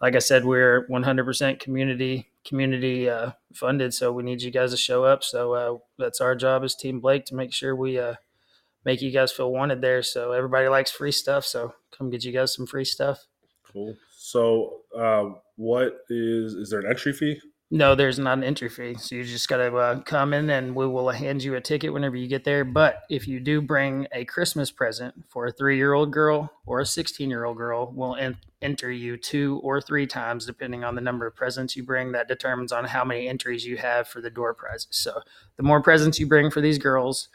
like 0.00 0.14
I 0.14 0.20
said, 0.20 0.44
we're 0.44 0.86
one 0.88 1.02
hundred 1.02 1.24
percent 1.24 1.60
community 1.60 2.28
community 2.44 3.08
uh, 3.08 3.32
funded, 3.54 3.94
so 3.94 4.12
we 4.12 4.22
need 4.22 4.42
you 4.42 4.50
guys 4.50 4.70
to 4.70 4.76
show 4.76 5.04
up. 5.04 5.24
So 5.24 5.52
uh, 5.54 5.78
that's 5.98 6.20
our 6.20 6.34
job 6.34 6.64
as 6.64 6.74
Team 6.74 7.00
Blake 7.00 7.24
to 7.26 7.34
make 7.34 7.52
sure 7.52 7.74
we 7.74 7.98
uh, 7.98 8.14
make 8.84 9.02
you 9.02 9.10
guys 9.10 9.32
feel 9.32 9.50
wanted 9.50 9.80
there. 9.80 10.02
So 10.02 10.32
everybody 10.32 10.68
likes 10.68 10.90
free 10.90 11.12
stuff, 11.12 11.44
so 11.44 11.74
come 11.96 12.10
get 12.10 12.24
you 12.24 12.32
guys 12.32 12.54
some 12.54 12.66
free 12.66 12.84
stuff. 12.84 13.26
Cool. 13.72 13.96
So, 14.16 14.80
uh, 14.96 15.30
what 15.56 15.98
is 16.10 16.54
is 16.54 16.70
there 16.70 16.80
an 16.80 16.88
entry 16.88 17.12
fee? 17.12 17.40
No, 17.68 17.96
there's 17.96 18.18
not 18.18 18.38
an 18.38 18.44
entry 18.44 18.68
fee. 18.68 18.94
So 18.94 19.16
you 19.16 19.24
just 19.24 19.48
got 19.48 19.56
to 19.56 19.76
uh, 19.76 20.00
come 20.02 20.32
in 20.32 20.50
and 20.50 20.76
we 20.76 20.86
will 20.86 21.10
hand 21.10 21.42
you 21.42 21.56
a 21.56 21.60
ticket 21.60 21.92
whenever 21.92 22.14
you 22.14 22.28
get 22.28 22.44
there. 22.44 22.64
But 22.64 23.02
if 23.10 23.26
you 23.26 23.40
do 23.40 23.60
bring 23.60 24.06
a 24.12 24.24
Christmas 24.24 24.70
present 24.70 25.24
for 25.28 25.46
a 25.46 25.52
three 25.52 25.76
year 25.76 25.92
old 25.92 26.12
girl 26.12 26.52
or 26.64 26.78
a 26.78 26.86
16 26.86 27.28
year 27.28 27.44
old 27.44 27.56
girl, 27.56 27.92
we'll 27.92 28.14
en- 28.14 28.38
enter 28.62 28.92
you 28.92 29.16
two 29.16 29.60
or 29.64 29.80
three 29.80 30.06
times, 30.06 30.46
depending 30.46 30.84
on 30.84 30.94
the 30.94 31.00
number 31.00 31.26
of 31.26 31.34
presents 31.34 31.74
you 31.74 31.82
bring. 31.82 32.12
That 32.12 32.28
determines 32.28 32.70
on 32.70 32.84
how 32.84 33.04
many 33.04 33.26
entries 33.26 33.66
you 33.66 33.78
have 33.78 34.06
for 34.06 34.20
the 34.20 34.30
door 34.30 34.54
prizes. 34.54 34.86
So 34.90 35.20
the 35.56 35.64
more 35.64 35.82
presents 35.82 36.20
you 36.20 36.28
bring 36.28 36.52
for 36.52 36.60
these 36.60 36.78
girls, 36.78 37.28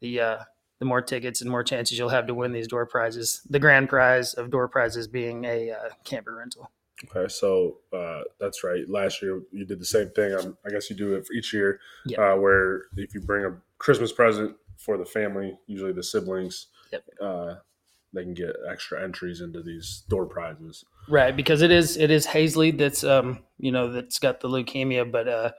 the 0.00 0.20
uh, 0.20 0.38
the 0.78 0.84
more 0.84 1.02
tickets 1.02 1.40
and 1.40 1.50
more 1.50 1.64
chances 1.64 1.98
you'll 1.98 2.10
have 2.10 2.28
to 2.28 2.34
win 2.34 2.52
these 2.52 2.68
door 2.68 2.86
prizes. 2.86 3.42
The 3.50 3.58
grand 3.58 3.88
prize 3.88 4.34
of 4.34 4.50
door 4.52 4.68
prizes 4.68 5.08
being 5.08 5.44
a 5.44 5.72
uh, 5.72 5.88
camper 6.04 6.36
rental. 6.36 6.70
Okay, 7.10 7.28
so 7.28 7.78
uh, 7.92 8.22
that's 8.38 8.64
right. 8.64 8.88
Last 8.88 9.22
year 9.22 9.42
you 9.52 9.64
did 9.64 9.80
the 9.80 9.84
same 9.84 10.10
thing. 10.10 10.34
Um, 10.34 10.56
I 10.66 10.70
guess 10.70 10.90
you 10.90 10.96
do 10.96 11.14
it 11.14 11.26
for 11.26 11.32
each 11.32 11.52
year, 11.52 11.80
Yep. 12.06 12.18
uh, 12.18 12.36
where 12.36 12.82
if 12.96 13.14
you 13.14 13.20
bring 13.20 13.44
a 13.44 13.56
Christmas 13.78 14.12
present 14.12 14.56
for 14.76 14.96
the 14.96 15.04
family, 15.04 15.58
usually 15.66 15.92
the 15.92 16.02
siblings, 16.02 16.66
Yep. 16.92 17.04
uh, 17.20 17.54
they 18.12 18.22
can 18.22 18.34
get 18.34 18.54
extra 18.70 19.02
entries 19.02 19.40
into 19.40 19.62
these 19.62 20.04
door 20.08 20.26
prizes. 20.26 20.84
Right, 21.08 21.34
because 21.34 21.62
it 21.62 21.70
is 21.70 21.96
it 21.96 22.10
is 22.10 22.26
Hazley 22.26 22.76
that's 22.76 23.02
um 23.04 23.40
you 23.58 23.72
know 23.72 23.90
that's 23.92 24.18
got 24.18 24.40
the 24.40 24.48
leukemia, 24.48 25.10
but 25.10 25.28
uh, 25.28 25.50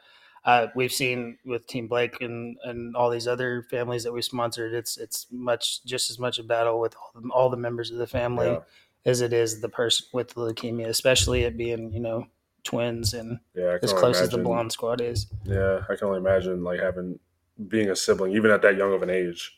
uh 0.46 0.68
we've 0.76 0.94
seen 0.94 1.38
with 1.46 1.68
Team 1.68 1.88
Blake 1.88 2.22
and 2.22 2.58
and 2.64 2.96
all 2.96 3.10
these 3.10 3.28
other 3.28 3.64
families 3.70 4.04
that 4.06 4.14
we 4.14 4.22
sponsored, 4.22 4.74
it's 4.74 4.98
it's 4.98 5.28
much 5.32 5.84
just 5.84 6.10
as 6.10 6.18
much 6.18 6.40
a 6.40 6.44
battle 6.44 6.80
with 6.80 6.96
all 6.96 7.22
the, 7.22 7.30
all 7.30 7.50
the 7.50 7.58
members 7.58 7.92
of 7.92 7.98
the 7.98 8.08
family 8.08 8.48
Yeah. 8.48 8.60
As 9.06 9.22
it 9.22 9.34
is 9.34 9.62
the 9.62 9.70
person 9.70 10.08
with 10.14 10.30
the 10.30 10.42
leukemia, 10.42 10.88
especially 10.88 11.44
it 11.44 11.58
being 11.58 11.92
you 11.94 12.00
know 12.00 12.28
twins 12.64 13.14
and 13.14 13.40
Yeah, 13.54 13.78
as 13.82 13.94
close 13.94 14.20
as 14.20 14.30
the 14.30 14.38
imagine- 14.38 14.44
blonde 14.44 14.72
squad 14.72 15.02
is. 15.02 15.28
Yeah, 15.44 15.84
I 15.90 15.96
can 15.96 16.08
only 16.08 16.20
imagine 16.20 16.64
like 16.64 16.80
having 16.80 17.20
being 17.68 17.90
a 17.90 17.96
sibling, 17.96 18.34
even 18.34 18.52
at 18.52 18.62
that 18.64 18.76
young 18.78 18.94
of 18.94 19.04
an 19.04 19.10
age. 19.10 19.58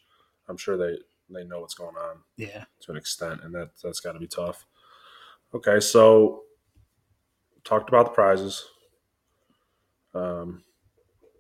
I'm 0.50 0.58
sure 0.58 0.78
they 0.78 0.98
they 1.30 1.44
know 1.44 1.60
what's 1.62 1.74
going 1.74 1.96
on 1.98 2.18
Yeah, 2.38 2.66
to 2.82 2.92
an 2.92 2.98
extent, 2.98 3.42
and 3.44 3.54
that 3.56 3.72
that's 3.84 4.00
got 4.00 4.14
to 4.14 4.20
be 4.20 4.28
tough. 4.28 4.66
Okay, 5.54 5.80
so 5.80 6.44
talked 7.64 7.90
about 7.90 8.06
the 8.06 8.12
prizes. 8.12 8.66
Um, 10.14 10.64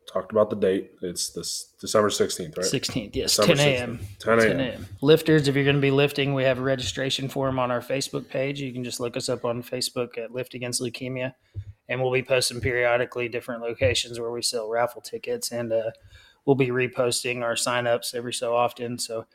talked 0.07 0.31
about 0.31 0.49
the 0.49 0.55
date. 0.55 0.91
It's 1.01 1.29
this 1.29 1.73
December 1.79 2.09
sixteenth, 2.09 2.57
right? 2.57 2.65
sixteenth, 2.65 3.15
yes, 3.15 3.35
December 3.35 3.55
ten 3.55 3.67
a.m. 3.67 3.99
10 4.19 4.39
10 4.39 4.49
a.m. 4.49 4.59
a.m. 4.59 4.85
Lifters, 5.01 5.47
if 5.47 5.55
you're 5.55 5.63
going 5.63 5.75
to 5.75 5.81
be 5.81 5.91
lifting, 5.91 6.33
we 6.33 6.43
have 6.43 6.59
a 6.59 6.63
registration 6.63 7.29
form 7.29 7.59
on 7.59 7.69
our 7.69 7.81
Facebook 7.81 8.27
page. 8.27 8.59
You 8.59 8.73
can 8.73 8.83
just 8.83 8.99
look 8.99 9.17
us 9.17 9.29
up 9.29 9.45
on 9.45 9.61
Facebook 9.61 10.17
at 10.17 10.31
Lift 10.31 10.53
Against 10.53 10.81
Leukemia, 10.81 11.33
and 11.89 12.01
we'll 12.01 12.11
be 12.11 12.23
posting 12.23 12.61
periodically 12.61 13.29
different 13.29 13.61
locations 13.61 14.19
where 14.19 14.31
we 14.31 14.41
sell 14.41 14.69
raffle 14.69 15.01
tickets, 15.01 15.51
and 15.51 15.71
uh, 15.71 15.91
we'll 16.45 16.55
be 16.55 16.69
reposting 16.69 17.43
our 17.43 17.55
signups 17.55 18.15
every 18.15 18.33
so 18.33 18.55
often. 18.55 18.97
So 18.97 19.25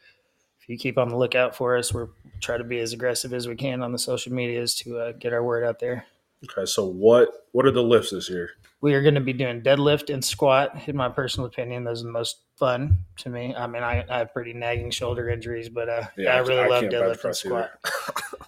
if 0.60 0.68
you 0.68 0.78
keep 0.78 0.98
on 0.98 1.08
the 1.08 1.16
lookout 1.16 1.54
for 1.54 1.76
us, 1.76 1.92
we're 1.92 2.08
try 2.40 2.56
to 2.56 2.64
be 2.64 2.78
as 2.80 2.92
aggressive 2.92 3.32
as 3.32 3.46
we 3.46 3.54
can 3.54 3.82
on 3.82 3.92
the 3.92 3.98
social 3.98 4.32
medias 4.32 4.74
to 4.74 4.98
uh, 4.98 5.12
get 5.12 5.32
our 5.32 5.42
word 5.42 5.64
out 5.64 5.78
there. 5.78 6.06
Okay, 6.44 6.66
so 6.66 6.84
what 6.84 7.28
what 7.52 7.66
are 7.66 7.70
the 7.70 7.82
lifts 7.82 8.10
this 8.10 8.28
year? 8.28 8.50
We 8.80 8.94
are 8.94 9.02
going 9.02 9.14
to 9.14 9.20
be 9.20 9.32
doing 9.32 9.62
deadlift 9.62 10.12
and 10.12 10.24
squat. 10.24 10.88
In 10.88 10.96
my 10.96 11.08
personal 11.08 11.46
opinion, 11.46 11.84
those 11.84 12.02
are 12.02 12.06
the 12.06 12.10
most 12.10 12.40
fun 12.56 13.04
to 13.18 13.28
me. 13.28 13.54
I 13.54 13.68
mean, 13.68 13.84
I, 13.84 14.04
I 14.10 14.18
have 14.18 14.32
pretty 14.32 14.54
nagging 14.54 14.90
shoulder 14.90 15.28
injuries, 15.28 15.68
but 15.68 15.88
uh, 15.88 16.02
I 16.18 16.38
really 16.38 16.68
love 16.68 16.84
deadlift 16.84 17.24
and 17.24 17.36
squat. 17.36 17.70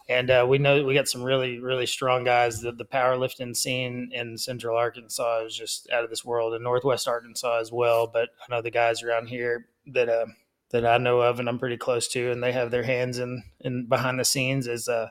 And 0.08 0.30
uh, 0.30 0.44
we 0.48 0.58
know 0.58 0.84
we 0.84 0.92
got 0.92 1.08
some 1.08 1.22
really, 1.22 1.60
really 1.60 1.86
strong 1.86 2.24
guys. 2.24 2.60
The, 2.60 2.72
the 2.72 2.84
powerlifting 2.84 3.56
scene 3.56 4.10
in 4.12 4.36
Central 4.36 4.76
Arkansas 4.76 5.44
is 5.46 5.56
just 5.56 5.88
out 5.90 6.04
of 6.04 6.10
this 6.10 6.24
world, 6.24 6.52
and 6.52 6.64
Northwest 6.64 7.06
Arkansas 7.06 7.60
as 7.60 7.70
well. 7.70 8.08
But 8.08 8.30
I 8.40 8.54
know 8.54 8.60
the 8.60 8.70
guys 8.72 9.02
around 9.04 9.28
here 9.28 9.66
that 9.86 10.08
uh, 10.08 10.26
that 10.70 10.84
I 10.84 10.98
know 10.98 11.20
of, 11.20 11.38
and 11.38 11.48
I'm 11.48 11.60
pretty 11.60 11.76
close 11.76 12.08
to, 12.08 12.32
and 12.32 12.42
they 12.42 12.52
have 12.52 12.70
their 12.72 12.82
hands 12.82 13.18
in, 13.18 13.44
in 13.60 13.86
behind 13.86 14.18
the 14.18 14.24
scenes. 14.24 14.66
Is 14.66 14.88
uh, 14.88 15.10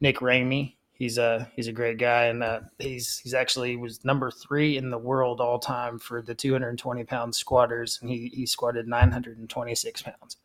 Nick 0.00 0.18
Ramey. 0.18 0.76
He's 0.94 1.18
a 1.18 1.50
he's 1.56 1.66
a 1.66 1.72
great 1.72 1.98
guy, 1.98 2.26
and 2.26 2.42
uh, 2.42 2.60
he's 2.78 3.18
he's 3.18 3.34
actually 3.34 3.76
was 3.76 4.04
number 4.04 4.30
three 4.30 4.76
in 4.76 4.90
the 4.90 4.98
world 4.98 5.40
all 5.40 5.58
time 5.58 5.98
for 5.98 6.22
the 6.22 6.34
220 6.34 7.04
pound 7.04 7.34
squatters, 7.34 7.98
and 8.00 8.10
he 8.10 8.30
he 8.32 8.46
squatted 8.46 8.86
926 8.86 10.02
pounds 10.02 10.36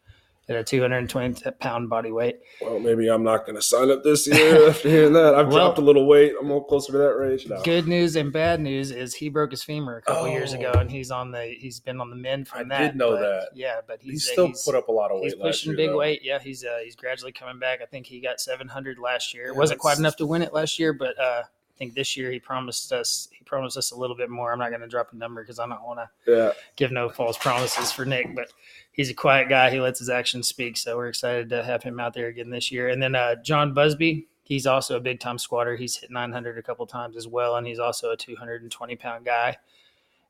at 0.50 0.56
a 0.56 0.64
220 0.64 1.52
pound 1.60 1.90
body 1.90 2.12
weight. 2.12 2.40
Well, 2.62 2.80
maybe 2.80 3.08
I'm 3.08 3.24
not 3.24 3.46
going 3.46 3.56
to 3.56 3.62
sign 3.62 3.92
up 3.92 4.04
this 4.04 4.28
year 4.28 4.68
after 4.70 4.90
hearing 4.90 5.14
that. 5.14 5.36
I've 5.36 5.48
Well- 5.48 5.58
dropped 5.58 5.78
a 5.78 5.82
little 5.82 6.08
weight. 6.08 6.34
I'm 6.40 6.46
a 6.48 6.50
little 6.50 6.64
closer 6.64 6.92
to 6.94 6.98
that 6.98 7.16
range 7.16 7.48
now. 7.48 7.62
Good 7.62 7.88
news 7.88 8.16
and 8.16 8.34
bad 8.34 8.60
news 8.60 8.92
is 8.92 9.14
he 9.14 9.30
broke 9.30 9.52
his 9.52 9.64
femur 9.64 9.98
a 9.98 10.02
couple 10.02 10.28
years 10.30 10.54
ago, 10.54 10.72
Oh. 10.76 10.80
and 10.80 10.90
he's 10.90 11.12
on 11.12 11.32
the 11.32 11.44
he's 11.46 11.80
been 11.80 12.02
on 12.02 12.10
the 12.10 12.16
mend 12.16 12.48
from 12.48 12.60
I 12.62 12.64
that. 12.64 12.80
did 12.92 12.96
know 12.98 13.12
but- 13.12 13.20
that. 13.22 13.50
Yeah, 13.54 13.82
but 13.88 14.02
He 14.02 14.12
he's 14.12 14.28
still 14.30 14.48
he's, 14.48 14.64
put 14.64 14.76
up 14.76 14.88
a 14.88 14.92
lot 14.92 15.12
of 15.12 15.18
weight. 15.22 15.26
he's 15.26 15.36
pushing 15.36 15.70
year, 15.72 15.78
big 15.78 15.90
though. 15.92 15.98
weight. 15.98 16.22
Yeah, 16.24 16.40
he's 16.40 16.66
uh, 16.66 16.80
he's 16.84 16.96
gradually 16.96 17.32
coming 17.32 17.60
back. 17.60 17.82
I 17.82 17.86
think 17.86 18.08
he 18.08 18.20
got 18.20 18.42
700 18.42 18.98
last 18.98 19.34
year. 19.34 19.46
It 19.48 19.56
wasn't 19.56 19.80
quite 19.80 20.00
enough 20.00 20.16
to 20.18 20.26
win 20.26 20.42
it 20.42 20.54
last 20.54 20.80
year, 20.80 20.94
but 20.94 21.18
uh, 21.20 21.44
I 21.44 21.48
think 21.80 21.96
this 21.96 22.16
year 22.16 22.32
he 22.32 22.40
promised 22.40 22.92
us 22.92 23.30
he 23.32 23.44
promised 23.44 23.78
us 23.78 23.92
a 23.92 23.96
little 23.96 24.16
bit 24.16 24.30
more. 24.30 24.52
I'm 24.52 24.60
not 24.60 24.70
going 24.70 24.82
to 24.82 24.88
drop 24.88 25.12
a 25.14 25.16
number 25.16 25.42
because 25.42 25.58
I 25.58 25.68
don't 25.68 25.82
want 25.84 26.00
to 26.00 26.32
Yeah, 26.32 26.52
give 26.76 26.92
no 26.92 27.10
false 27.10 27.38
promises 27.38 27.92
for 27.92 28.06
Nick, 28.06 28.36
but 28.36 28.52
he's 28.92 29.10
a 29.10 29.14
quiet 29.16 29.50
guy. 29.50 29.72
He 29.72 29.80
lets 29.80 29.98
his 29.98 30.10
actions 30.10 30.48
speak. 30.48 30.78
So 30.78 30.98
we're 30.98 31.08
excited 31.08 31.50
to 31.50 31.64
have 31.64 31.82
him 31.82 32.00
out 32.00 32.14
there 32.14 32.28
again 32.28 32.50
this 32.50 32.72
year. 32.72 32.90
And 32.90 33.02
then 33.02 33.16
uh, 33.16 33.36
John 33.44 33.74
Busby, 33.74 34.28
he's 34.44 34.68
also 34.68 34.98
a 34.98 35.00
big 35.00 35.20
time 35.20 35.38
squatter. 35.40 35.76
He's 35.78 35.96
hit 35.96 36.12
900 36.12 36.58
a 36.58 36.62
couple 36.62 36.86
times 36.86 37.16
as 37.16 37.28
well, 37.28 37.56
and 37.56 37.66
he's 37.66 37.80
also 37.80 38.12
a 38.12 38.18
220 38.18 38.96
pound 38.98 39.26
guy. 39.26 39.58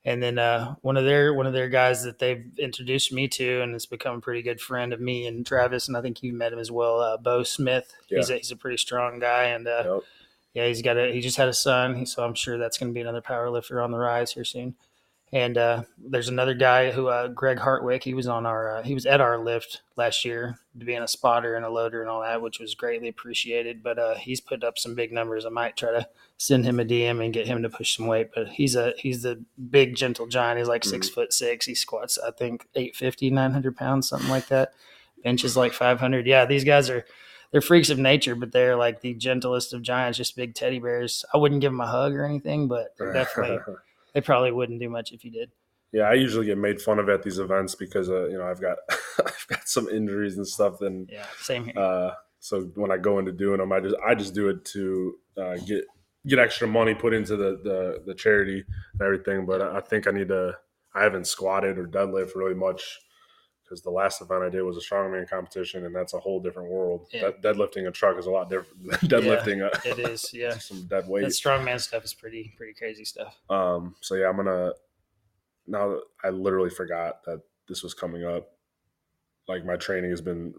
And 0.06 0.24
then 0.24 0.40
uh, 0.40 0.76
one 0.82 0.96
of 0.96 1.04
their 1.04 1.34
one 1.34 1.46
of 1.46 1.52
their 1.52 1.68
guys 1.68 2.04
that 2.04 2.20
they've 2.20 2.46
introduced 2.58 3.12
me 3.12 3.28
to, 3.30 3.62
and 3.62 3.74
has 3.74 3.86
become 3.86 4.16
a 4.18 4.22
pretty 4.22 4.42
good 4.42 4.62
friend 4.62 4.94
of 4.94 5.02
me 5.02 5.28
and 5.28 5.46
Travis, 5.46 5.88
and 5.90 5.98
I 5.98 6.02
think 6.02 6.24
you 6.24 6.32
met 6.32 6.54
him 6.54 6.60
as 6.60 6.72
well. 6.72 7.02
Uh, 7.02 7.18
Bo 7.18 7.44
Smith, 7.44 7.94
he's 8.08 8.30
a, 8.30 8.38
he's 8.38 8.52
a 8.52 8.56
pretty 8.56 8.78
strong 8.78 9.20
guy, 9.20 9.46
and 9.46 9.68
uh, 9.68 9.84
yep. 9.86 10.04
Yeah, 10.54 10.68
he's 10.68 10.82
got 10.82 10.98
a 10.98 11.12
he 11.12 11.22
just 11.22 11.38
had 11.38 11.48
a 11.48 11.54
son, 11.54 12.06
so 12.06 12.24
I'm 12.24 12.34
sure 12.34 12.58
that's 12.58 12.78
going 12.78 12.92
to 12.92 12.94
be 12.94 13.02
another 13.02 13.22
power 13.22 13.50
lifter 13.50 13.82
on 13.82 13.92
the 13.92 13.98
rise 13.98 14.34
here 14.34 14.46
soon. 14.46 14.76
And 15.32 15.60
uh, 15.60 15.84
there's 16.00 16.28
another 16.28 16.56
guy 16.56 16.90
who 16.90 17.08
uh, 17.08 17.28
Greg 17.28 17.60
Hartwick. 17.60 18.04
He 18.04 18.16
was 18.16 18.28
on 18.28 18.48
our 18.48 18.78
uh, 18.78 18.84
he 18.84 18.96
was 18.96 19.06
at 19.06 19.22
our 19.22 19.38
lift 19.38 19.82
last 19.96 20.26
year, 20.26 20.58
being 20.76 21.04
a 21.04 21.08
spotter 21.08 21.56
and 21.56 21.64
a 21.64 21.70
loader 21.70 22.02
and 22.02 22.10
all 22.10 22.22
that, 22.22 22.42
which 22.42 22.60
was 22.60 22.74
greatly 22.74 23.10
appreciated. 23.10 23.84
But 23.84 24.00
uh, 24.00 24.16
he's 24.16 24.42
put 24.42 24.64
up 24.64 24.80
some 24.80 24.96
big 24.96 25.12
numbers. 25.12 25.46
I 25.46 25.50
might 25.50 25.78
try 25.78 25.92
to 25.92 26.08
send 26.38 26.66
him 26.66 26.80
a 26.80 26.86
DM 26.86 27.24
and 27.24 27.32
get 27.32 27.46
him 27.46 27.62
to 27.62 27.70
push 27.70 27.96
some 27.96 28.08
weight. 28.08 28.30
But 28.34 28.50
he's 28.50 28.76
a 28.76 28.94
he's 28.98 29.22
the 29.22 29.44
big 29.70 29.96
gentle 29.96 30.26
giant. 30.26 30.58
He's 30.58 30.68
like 30.68 30.84
six 30.84 31.08
foot 31.08 31.32
six. 31.32 31.68
He 31.68 31.76
squats 31.76 32.18
I 32.18 32.32
think 32.32 32.68
850, 32.74 33.30
900 33.30 33.78
pounds, 33.78 34.10
something 34.10 34.30
like 34.30 34.48
that. 34.48 34.74
Benches 35.24 35.56
like 35.56 35.74
500. 35.74 36.26
Yeah, 36.26 36.46
these 36.46 36.64
guys 36.64 36.90
are 36.90 37.06
they're 37.52 37.62
freaks 37.62 37.90
of 37.90 37.98
nature, 37.98 38.36
but 38.36 38.52
they're 38.52 38.76
like 38.76 39.02
the 39.02 39.14
gentlest 39.14 39.74
of 39.74 39.82
giants, 39.82 40.18
just 40.18 40.36
big 40.36 40.54
teddy 40.54 40.80
bears. 40.80 41.26
I 41.34 41.38
wouldn't 41.38 41.62
give 41.62 41.72
them 41.72 41.82
a 41.82 41.88
hug 41.88 42.14
or 42.14 42.26
anything, 42.26 42.68
but 42.68 42.96
definitely 43.14 43.60
they 44.14 44.22
probably 44.22 44.52
wouldn't 44.52 44.80
do 44.80 44.90
much 44.90 45.12
if 45.12 45.24
you 45.24 45.32
did. 45.32 45.52
Yeah, 45.92 46.04
I 46.04 46.14
usually 46.14 46.46
get 46.46 46.58
made 46.58 46.80
fun 46.80 47.00
of 47.00 47.10
at 47.10 47.24
these 47.24 47.40
events 47.40 47.74
because 47.74 48.10
uh, 48.10 48.28
you 48.28 48.38
know 48.38 48.46
I've 48.46 48.62
got 48.62 48.78
I've 49.26 49.48
got 49.48 49.68
some 49.68 49.90
injuries 49.90 50.38
and 50.38 50.48
stuff. 50.48 50.82
And 50.82 51.10
yeah, 51.12 51.26
same 51.40 51.66
here. 51.66 51.78
Uh, 51.78 52.12
so 52.40 52.62
when 52.76 52.92
I 52.92 52.98
go 52.98 53.20
into 53.20 53.32
doing 53.32 53.58
them, 53.58 53.72
I 53.72 53.80
just 53.80 53.96
I 54.06 54.14
just 54.14 54.36
do 54.36 54.50
it 54.50 54.64
to 54.66 55.16
uh, 55.38 55.58
get 55.58 55.86
get 56.28 56.38
extra 56.38 56.68
money 56.68 56.94
put 56.94 57.14
into 57.14 57.36
the, 57.36 57.60
the 57.64 58.04
the 58.06 58.14
charity 58.14 58.64
and 58.94 59.02
everything. 59.02 59.48
But 59.48 59.62
I 59.62 59.80
think 59.80 60.08
I 60.08 60.12
need 60.12 60.28
to. 60.28 60.58
I 60.94 61.04
haven't 61.04 61.28
squatted 61.28 61.78
or 61.78 61.88
deadlift 61.88 62.36
really 62.36 62.56
much 62.56 63.00
because 63.70 63.82
the 63.84 63.92
last 63.92 64.22
event 64.22 64.44
I 64.44 64.50
did 64.50 64.64
was 64.64 64.78
a 64.78 64.82
strongman 64.82 65.30
competition, 65.30 65.86
and 65.86 65.96
that's 65.96 66.14
a 66.14 66.20
whole 66.20 66.40
different 66.40 66.72
world. 66.72 67.08
Yeah. 67.12 67.30
deadlifting 67.42 67.88
a 67.88 67.92
truck 67.92 68.18
is 68.18 68.26
a 68.26 68.32
lot 68.32 68.50
different 68.50 68.84
than 68.84 69.00
deadlifting. 69.10 69.58
Yeah, 69.60 69.92
a, 69.92 70.00
it 70.00 70.10
is, 70.10 70.30
yeah. 70.34 70.58
some 70.58 70.84
dead 70.88 71.08
weight. 71.08 71.22
That 71.22 71.32
strongman 71.32 71.80
stuff 71.80 72.04
is 72.04 72.14
pretty 72.14 72.54
pretty 72.58 72.74
crazy 72.74 73.06
stuff. 73.06 73.38
Um. 73.50 73.96
So 74.02 74.16
yeah, 74.16 74.28
I'm 74.28 74.36
gonna. 74.36 74.74
Now 75.68 76.00
I 76.24 76.30
literally 76.30 76.72
forgot 76.72 77.24
that 77.26 77.42
this 77.68 77.84
was 77.84 77.94
coming 77.94 78.26
up. 78.26 78.50
Like 79.48 79.66
my 79.66 79.76
training 79.76 80.10
has 80.10 80.22
been 80.22 80.54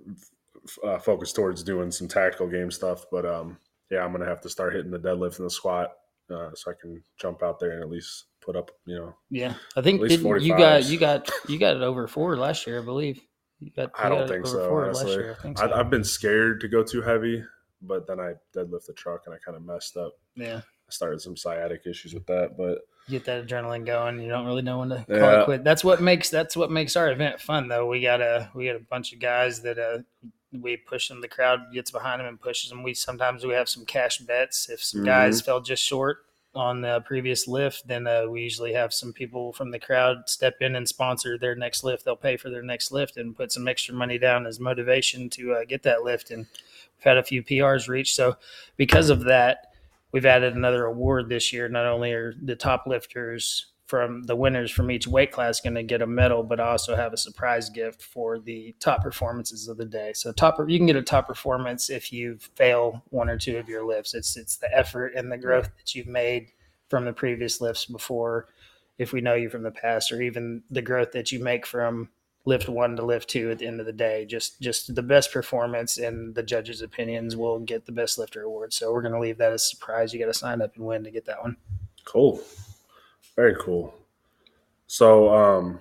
uh, 0.85 0.99
focused 0.99 1.35
towards 1.35 1.63
doing 1.63 1.91
some 1.91 2.09
tactical 2.09 2.49
game 2.49 2.71
stuff, 2.71 3.07
but 3.11 3.27
um, 3.27 3.59
yeah, 3.91 4.05
I'm 4.05 4.13
gonna 4.13 4.27
have 4.27 4.41
to 4.43 4.49
start 4.49 4.75
hitting 4.75 4.91
the 4.91 4.99
deadlift 4.99 5.39
and 5.39 5.47
the 5.47 5.51
squat 5.51 5.97
uh, 6.31 6.51
so 6.55 6.71
I 6.71 6.75
can 6.81 7.03
jump 7.19 7.43
out 7.43 7.59
there 7.59 7.73
and 7.73 7.83
at 7.83 7.91
least 7.91 8.27
put 8.41 8.57
up, 8.57 8.71
you 8.87 8.97
know. 8.97 9.15
Yeah, 9.31 9.55
I 9.77 9.83
think 9.83 10.03
you 10.11 10.49
got 10.49 10.85
you 10.87 10.99
got 10.99 11.31
you 11.49 11.59
got 11.59 11.77
it 11.77 11.83
over 11.83 12.07
four 12.07 12.37
last 12.37 12.67
year, 12.67 12.81
I 12.81 12.85
believe. 12.85 13.21
You 13.61 13.71
got, 13.71 13.91
you 13.99 14.05
I 14.05 14.09
don't 14.09 14.27
think 14.27 14.47
so. 14.47 14.75
Honestly, 14.75 15.13
year, 15.13 15.37
I 15.39 15.43
think 15.43 15.59
so. 15.59 15.73
I, 15.73 15.77
have 15.77 15.91
been 15.91 16.05
scared 16.05 16.61
to 16.63 16.69
go 16.69 16.83
too 16.83 17.03
heavy, 17.03 17.45
but 17.83 18.07
then 18.07 18.19
I 18.19 18.35
deadlift 18.57 18.87
the 18.87 18.95
truck 18.95 19.23
and 19.27 19.35
I 19.35 19.39
kind 19.45 19.57
of 19.57 19.65
messed 19.65 19.97
up. 19.97 20.13
Yeah, 20.35 20.57
I 20.59 20.91
started 20.91 21.21
some 21.21 21.37
sciatic 21.37 21.83
issues 21.87 22.15
with 22.15 22.27
that, 22.27 22.57
but 22.57 22.79
get 23.09 23.25
that 23.27 23.47
adrenaline 23.47 23.85
going. 23.85 24.21
You 24.21 24.29
don't 24.29 24.47
really 24.47 24.63
know 24.63 24.79
when 24.79 24.89
to 24.91 25.05
call 25.07 25.17
yeah. 25.17 25.41
it 25.43 25.45
quit. 25.45 25.65
That's 25.65 25.85
what 25.85 26.01
makes 26.01 26.31
that's 26.31 26.57
what 26.57 26.71
makes 26.71 26.97
our 26.97 27.11
event 27.11 27.41
fun, 27.41 27.69
though. 27.69 27.87
We 27.87 28.01
got 28.01 28.21
a 28.21 28.51
we 28.55 28.67
got 28.67 28.77
a 28.77 28.81
bunch 28.81 29.13
of 29.13 29.19
guys 29.19 29.61
that 29.63 29.79
uh 29.79 29.99
we 30.53 30.77
push 30.77 31.09
them. 31.09 31.21
The 31.21 31.29
crowd 31.29 31.61
gets 31.73 31.91
behind 31.91 32.21
them 32.21 32.27
and 32.27 32.41
pushes 32.41 32.71
them. 32.71 32.83
We 32.83 32.95
sometimes 32.95 33.45
we 33.45 33.55
have 33.55 33.69
some 33.69 33.85
cash 33.85 34.19
bets. 34.19 34.69
If 34.69 34.83
some 34.83 35.01
mm-hmm. 35.01 35.07
guys 35.07 35.41
fell 35.41 35.61
just 35.61 35.85
short, 35.85 36.25
on 36.55 36.81
the 36.81 37.01
previous 37.03 37.47
lift, 37.47 37.87
then 37.87 38.07
uh, 38.07 38.27
we 38.27 38.43
usually 38.43 38.73
have 38.73 38.93
some 38.93 39.13
people 39.13 39.53
from 39.53 39.71
the 39.71 39.79
crowd 39.79 40.29
step 40.29 40.57
in 40.61 40.75
and 40.75 40.89
sponsor 40.89 41.39
their 41.39 41.55
next 41.55 41.85
lift. 41.85 42.05
They'll 42.05 42.17
pay 42.17 42.37
for 42.37 42.51
their 42.51 42.63
next 42.63 42.91
lift 42.91 43.17
and 43.17 43.37
put 43.37 43.53
some 43.53 43.69
extra 43.69 43.95
money 43.95 44.19
down 44.19 44.47
as 44.47 44.59
motivation 44.59 45.31
to 45.31 45.55
uh, 45.55 45.65
get 45.65 45.85
that 45.85 46.03
lift. 46.03 46.31
And 46.31 46.47
we've 46.47 47.05
had 47.05 47.19
a 47.19 47.23
few 47.23 47.43
PRs 47.43 47.89
reached. 47.89 48.17
So 48.17 48.37
because 48.77 49.11
of 49.11 49.25
that, 49.25 49.75
we've 50.13 50.27
added 50.27 50.55
another 50.55 50.87
award 50.87 51.29
this 51.29 51.53
year. 51.53 51.69
Not 51.69 51.87
only 51.87 52.13
are 52.13 52.35
the 52.43 52.57
top 52.57 52.87
lifters 52.87 53.67
from 53.91 54.23
the 54.23 54.37
winners 54.37 54.71
from 54.71 54.89
each 54.89 55.09
weight 55.09 55.33
class 55.33 55.61
going 55.61 55.75
to 55.75 55.83
get 55.83 56.01
a 56.01 56.07
medal, 56.07 56.45
but 56.45 56.61
I 56.61 56.69
also 56.69 56.95
have 56.95 57.13
a 57.13 57.17
surprise 57.17 57.69
gift 57.69 58.01
for 58.01 58.39
the 58.39 58.73
top 58.79 59.03
performances 59.03 59.67
of 59.67 59.79
the 59.79 59.85
day. 59.85 60.13
So 60.15 60.31
top, 60.31 60.61
you 60.69 60.79
can 60.79 60.87
get 60.87 60.95
a 60.95 61.03
top 61.03 61.27
performance 61.27 61.91
if 61.91 62.13
you 62.13 62.39
fail 62.55 63.03
one 63.11 63.29
or 63.29 63.37
two 63.37 63.59
of 63.59 63.69
your 63.69 63.85
lifts. 63.85 64.15
It's 64.15 64.37
it's 64.37 64.59
the 64.59 64.73
effort 64.73 65.15
and 65.17 65.33
the 65.33 65.37
growth 65.37 65.73
that 65.77 65.93
you've 65.93 66.07
made 66.07 66.53
from 66.89 67.05
the 67.05 67.13
previous 67.13 67.61
lifts 67.61 67.87
before, 67.87 68.47
if 68.97 69.13
we 69.13 69.21
know 69.21 69.35
you 69.35 69.51
from 69.51 69.65
the 69.65 69.73
past, 69.73 70.13
or 70.13 70.23
even 70.23 70.63
the 70.71 70.83
growth 70.83 71.11
that 71.11 71.33
you 71.33 71.43
make 71.43 71.67
from 71.67 72.11
lift 72.45 72.69
one 72.69 72.95
to 72.95 73.05
lift 73.05 73.29
two 73.29 73.51
at 73.51 73.59
the 73.59 73.67
end 73.67 73.81
of 73.81 73.87
the 73.87 73.93
day. 73.93 74.25
Just 74.25 74.61
just 74.61 74.95
the 74.95 75.03
best 75.03 75.33
performance 75.33 75.99
in 75.99 76.33
the 76.35 76.45
judges' 76.45 76.81
opinions 76.81 77.37
will 77.37 77.59
get 77.59 77.87
the 77.87 77.93
best 77.93 78.19
lifter 78.19 78.43
award. 78.43 78.73
So 78.73 78.93
we're 78.93 79.03
going 79.03 79.15
to 79.15 79.21
leave 79.21 79.39
that 79.39 79.53
as 79.53 79.65
a 79.65 79.67
surprise. 79.67 80.15
You 80.15 80.21
got 80.21 80.27
to 80.27 80.39
sign 80.39 80.63
up 80.63 80.77
and 80.77 80.87
win 80.87 81.03
to 81.03 81.11
get 81.11 81.25
that 81.25 81.43
one. 81.43 81.57
Cool. 82.05 82.41
Very 83.41 83.57
cool. 83.59 83.95
So, 84.87 85.35
um, 85.35 85.81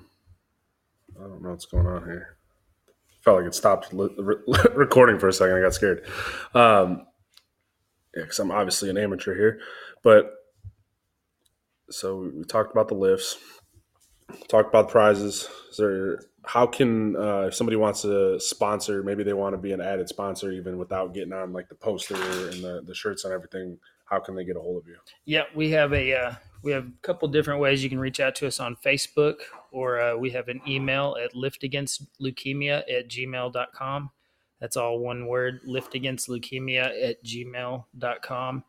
I 1.20 1.24
don't 1.24 1.42
know 1.42 1.50
what's 1.50 1.66
going 1.66 1.88
on 1.88 2.06
here. 2.06 2.38
Felt 3.22 3.40
like 3.40 3.48
it 3.48 3.54
stopped 3.54 3.94
li- 3.94 4.16
re- 4.18 4.38
recording 4.76 5.20
for 5.20 5.28
a 5.28 5.34
second. 5.34 5.58
I 5.58 5.62
got 5.62 5.74
scared. 5.74 6.06
Um, 6.54 7.06
yeah, 8.16 8.24
because 8.24 8.40
I'm 8.40 8.52
obviously 8.52 8.90
an 8.90 8.98
amateur 8.98 9.36
here. 9.36 9.60
But 10.04 10.32
so 11.90 12.32
we 12.34 12.46
talked 12.46 12.72
about 12.72 12.88
the 12.88 12.96
lifts, 12.96 13.36
talked 14.48 14.70
about 14.70 14.88
prizes. 14.88 15.50
Is 15.70 15.76
there 15.78 16.22
how 16.46 16.66
can 16.66 17.18
uh, 17.18 17.48
if 17.48 17.56
somebody 17.56 17.76
wants 17.76 18.04
to 18.04 18.40
sponsor, 18.40 19.04
maybe 19.04 19.24
they 19.24 19.34
want 19.34 19.54
to 19.54 19.58
be 19.58 19.74
an 19.74 19.82
added 19.82 20.08
sponsor 20.08 20.50
even 20.54 20.78
without 20.78 21.14
getting 21.14 21.34
on 21.34 21.52
like 21.52 21.68
the 21.68 21.76
poster 21.76 22.16
and 22.16 22.64
the, 22.64 22.84
the 22.86 22.96
shirts 22.96 23.26
and 23.26 23.34
everything? 23.34 23.80
How 24.10 24.20
can 24.20 24.36
they 24.36 24.44
get 24.44 24.56
a 24.56 24.60
hold 24.60 24.82
of 24.82 24.88
you? 24.88 24.98
Yeah, 25.26 25.44
we 25.56 25.70
have 25.72 25.94
a 25.94 26.14
uh, 26.16 26.34
we 26.64 26.72
have 26.72 26.86
a 26.86 26.92
couple 27.02 27.28
different 27.28 27.60
ways 27.60 27.84
you 27.84 27.90
can 27.90 28.00
reach 28.00 28.20
out 28.20 28.36
to 28.36 28.48
us 28.48 28.60
on 28.60 28.76
Facebook, 28.84 29.36
or 29.72 30.00
uh, 30.00 30.16
we 30.18 30.32
have 30.32 30.48
an 30.48 30.62
email 30.68 31.16
at 31.24 31.34
liftagainstleukemia 31.34 32.84
at 32.92 33.10
gmail.com. 33.10 34.10
That's 34.60 34.76
all 34.76 35.00
one 35.00 35.28
word, 35.28 35.62
liftagainstleukemia 35.68 37.10
at 37.10 37.24
gmail.com. 37.24 38.64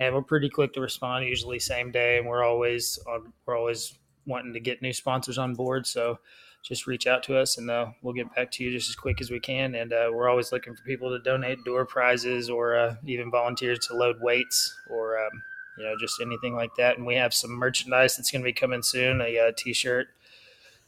And 0.00 0.14
we're 0.14 0.22
pretty 0.22 0.48
quick 0.48 0.72
to 0.72 0.80
respond, 0.80 1.26
usually 1.26 1.58
same 1.58 1.90
day, 1.90 2.18
and 2.18 2.26
we're 2.26 2.42
always 2.42 2.98
on, 3.06 3.32
we're 3.46 3.56
always 3.56 3.98
wanting 4.26 4.54
to 4.54 4.60
get 4.60 4.82
new 4.82 4.92
sponsors 4.92 5.38
on 5.38 5.54
board. 5.54 5.86
So 5.86 6.18
just 6.64 6.86
reach 6.86 7.06
out 7.06 7.22
to 7.22 7.38
us, 7.38 7.58
and 7.58 7.70
uh, 7.70 7.88
we'll 8.00 8.14
get 8.14 8.34
back 8.34 8.50
to 8.50 8.64
you 8.64 8.72
just 8.72 8.88
as 8.88 8.96
quick 8.96 9.20
as 9.20 9.30
we 9.30 9.38
can. 9.38 9.74
And 9.74 9.92
uh, 9.92 10.08
we're 10.10 10.30
always 10.30 10.50
looking 10.50 10.74
for 10.74 10.82
people 10.82 11.10
to 11.10 11.18
donate 11.18 11.62
door 11.62 11.84
prizes 11.84 12.48
or 12.48 12.74
uh, 12.74 12.96
even 13.06 13.30
volunteers 13.30 13.80
to 13.86 13.94
load 13.94 14.16
weights 14.20 14.74
or 14.88 15.18
um, 15.18 15.42
you 15.76 15.84
know, 15.84 15.94
just 16.00 16.20
anything 16.22 16.54
like 16.54 16.74
that. 16.76 16.96
And 16.96 17.06
we 17.06 17.16
have 17.16 17.34
some 17.34 17.50
merchandise 17.50 18.16
that's 18.16 18.30
going 18.30 18.42
to 18.42 18.48
be 18.48 18.52
coming 18.54 18.82
soon: 18.82 19.20
a 19.20 19.38
uh, 19.38 19.52
t-shirt, 19.56 20.08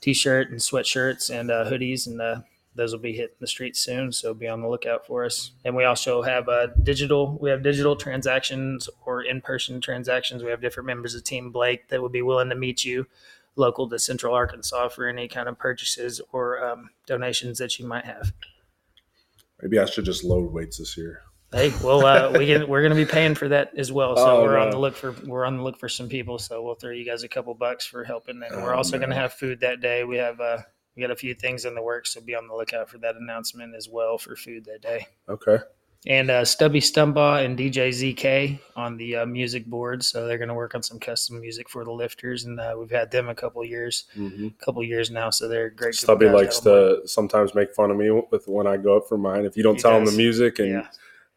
t-shirt, 0.00 0.50
and 0.50 0.58
sweatshirts 0.58 1.28
and 1.28 1.50
uh, 1.50 1.66
hoodies, 1.66 2.06
and 2.06 2.22
uh, 2.22 2.40
those 2.74 2.92
will 2.92 3.00
be 3.00 3.12
hitting 3.12 3.36
the 3.40 3.46
streets 3.46 3.78
soon. 3.78 4.12
So 4.12 4.32
be 4.32 4.48
on 4.48 4.62
the 4.62 4.68
lookout 4.68 5.06
for 5.06 5.26
us. 5.26 5.50
And 5.62 5.76
we 5.76 5.84
also 5.84 6.22
have 6.22 6.48
digital. 6.82 7.36
We 7.38 7.50
have 7.50 7.62
digital 7.62 7.96
transactions 7.96 8.88
or 9.04 9.22
in-person 9.22 9.82
transactions. 9.82 10.42
We 10.42 10.50
have 10.50 10.62
different 10.62 10.86
members 10.86 11.14
of 11.14 11.22
Team 11.22 11.50
Blake 11.50 11.88
that 11.88 12.00
would 12.00 12.12
be 12.12 12.22
willing 12.22 12.48
to 12.48 12.56
meet 12.56 12.82
you 12.82 13.06
local 13.56 13.88
to 13.88 13.98
Central 13.98 14.34
Arkansas 14.34 14.88
for 14.88 15.08
any 15.08 15.28
kind 15.28 15.48
of 15.48 15.58
purchases 15.58 16.20
or 16.32 16.64
um, 16.64 16.90
donations 17.06 17.58
that 17.58 17.78
you 17.78 17.86
might 17.86 18.04
have. 18.04 18.32
Maybe 19.60 19.78
I 19.78 19.86
should 19.86 20.04
just 20.04 20.22
load 20.22 20.52
weights 20.52 20.78
this 20.78 20.96
year. 20.96 21.22
Hey, 21.52 21.72
well, 21.82 22.04
uh, 22.04 22.32
we 22.38 22.46
can, 22.46 22.68
we're 22.68 22.82
going 22.82 22.90
to 22.90 22.96
be 22.96 23.10
paying 23.10 23.34
for 23.34 23.48
that 23.48 23.72
as 23.76 23.90
well. 23.92 24.16
So 24.16 24.38
oh, 24.38 24.42
we're 24.42 24.58
on 24.58 24.70
the 24.70 24.78
look 24.78 24.94
for 24.94 25.12
we're 25.24 25.44
on 25.44 25.58
the 25.58 25.62
look 25.62 25.78
for 25.78 25.88
some 25.88 26.08
people. 26.08 26.38
So 26.38 26.62
we'll 26.62 26.74
throw 26.74 26.90
you 26.90 27.04
guys 27.04 27.22
a 27.22 27.28
couple 27.28 27.54
bucks 27.54 27.86
for 27.86 28.04
helping, 28.04 28.42
and 28.42 28.62
we're 28.62 28.74
oh, 28.74 28.78
also 28.78 28.98
going 28.98 29.10
to 29.10 29.16
have 29.16 29.32
food 29.32 29.60
that 29.60 29.80
day. 29.80 30.04
We 30.04 30.16
have 30.16 30.40
uh, 30.40 30.58
we 30.96 31.02
got 31.02 31.12
a 31.12 31.16
few 31.16 31.34
things 31.34 31.64
in 31.64 31.74
the 31.74 31.82
works, 31.82 32.12
so 32.12 32.20
be 32.20 32.34
on 32.34 32.48
the 32.48 32.54
lookout 32.54 32.90
for 32.90 32.98
that 32.98 33.16
announcement 33.16 33.74
as 33.76 33.88
well 33.88 34.18
for 34.18 34.34
food 34.34 34.64
that 34.64 34.82
day. 34.82 35.06
Okay. 35.28 35.58
And 36.06 36.30
uh, 36.30 36.44
Stubby 36.44 36.80
Stumbaugh 36.80 37.44
and 37.44 37.58
DJ 37.58 37.88
ZK 37.88 38.60
on 38.76 38.96
the 38.96 39.16
uh, 39.16 39.26
music 39.26 39.66
board, 39.66 40.04
so 40.04 40.26
they're 40.26 40.38
going 40.38 40.48
to 40.48 40.54
work 40.54 40.74
on 40.74 40.82
some 40.82 41.00
custom 41.00 41.40
music 41.40 41.68
for 41.68 41.84
the 41.84 41.90
lifters, 41.90 42.44
and 42.44 42.60
uh, 42.60 42.74
we've 42.78 42.90
had 42.90 43.10
them 43.10 43.28
a 43.28 43.34
couple 43.34 43.64
years, 43.64 44.04
mm-hmm. 44.16 44.48
couple 44.64 44.82
years 44.84 45.10
now, 45.10 45.30
so 45.30 45.48
they're 45.48 45.70
great. 45.70 45.94
Stubby 45.94 46.28
likes 46.28 46.60
to 46.60 47.00
sometimes 47.06 47.54
make 47.54 47.74
fun 47.74 47.90
of 47.90 47.96
me 47.96 48.10
with 48.30 48.46
when 48.46 48.66
I 48.66 48.76
go 48.76 48.98
up 48.98 49.08
for 49.08 49.18
mine. 49.18 49.44
If 49.44 49.56
you 49.56 49.62
don't 49.62 49.76
he 49.76 49.82
tell 49.82 49.98
does. 49.98 50.08
him 50.08 50.16
the 50.16 50.22
music 50.22 50.58
and. 50.58 50.68
Yeah 50.68 50.86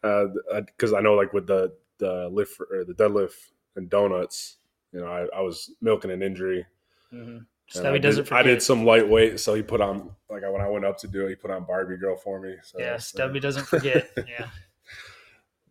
because 0.02 0.94
uh, 0.94 0.98
I 0.98 1.02
know 1.02 1.14
like 1.16 1.34
with 1.34 1.48
the 1.48 1.74
the 1.98 2.30
lift 2.32 2.60
or 2.72 2.84
the 2.86 2.94
deadlift 2.94 3.36
and 3.76 3.90
donuts, 3.90 4.58
you 4.94 5.00
know, 5.00 5.08
I, 5.08 5.28
I 5.38 5.42
was 5.42 5.72
milking 5.82 6.12
an 6.12 6.24
injury. 6.24 6.66
Mm-hmm. 7.14 7.40
Stubby 7.70 8.00
doesn't. 8.00 8.26
Forget. 8.26 8.40
I 8.40 8.44
did 8.44 8.62
some 8.64 8.86
lightweight, 8.86 9.40
so 9.40 9.54
he 9.54 9.62
put 9.62 9.82
on 9.82 10.12
like 10.30 10.42
when 10.42 10.62
I 10.62 10.70
went 10.70 10.86
up 10.86 10.98
to 11.00 11.08
do 11.08 11.26
it, 11.26 11.30
he 11.30 11.36
put 11.36 11.52
on 11.52 11.66
Barbie 11.66 11.98
Girl 11.98 12.16
for 12.16 12.40
me. 12.40 12.56
So, 12.64 12.80
yeah, 12.80 12.98
Stubby 12.98 13.40
doesn't 13.40 13.66
forget. 13.66 14.10
yeah, 14.18 14.48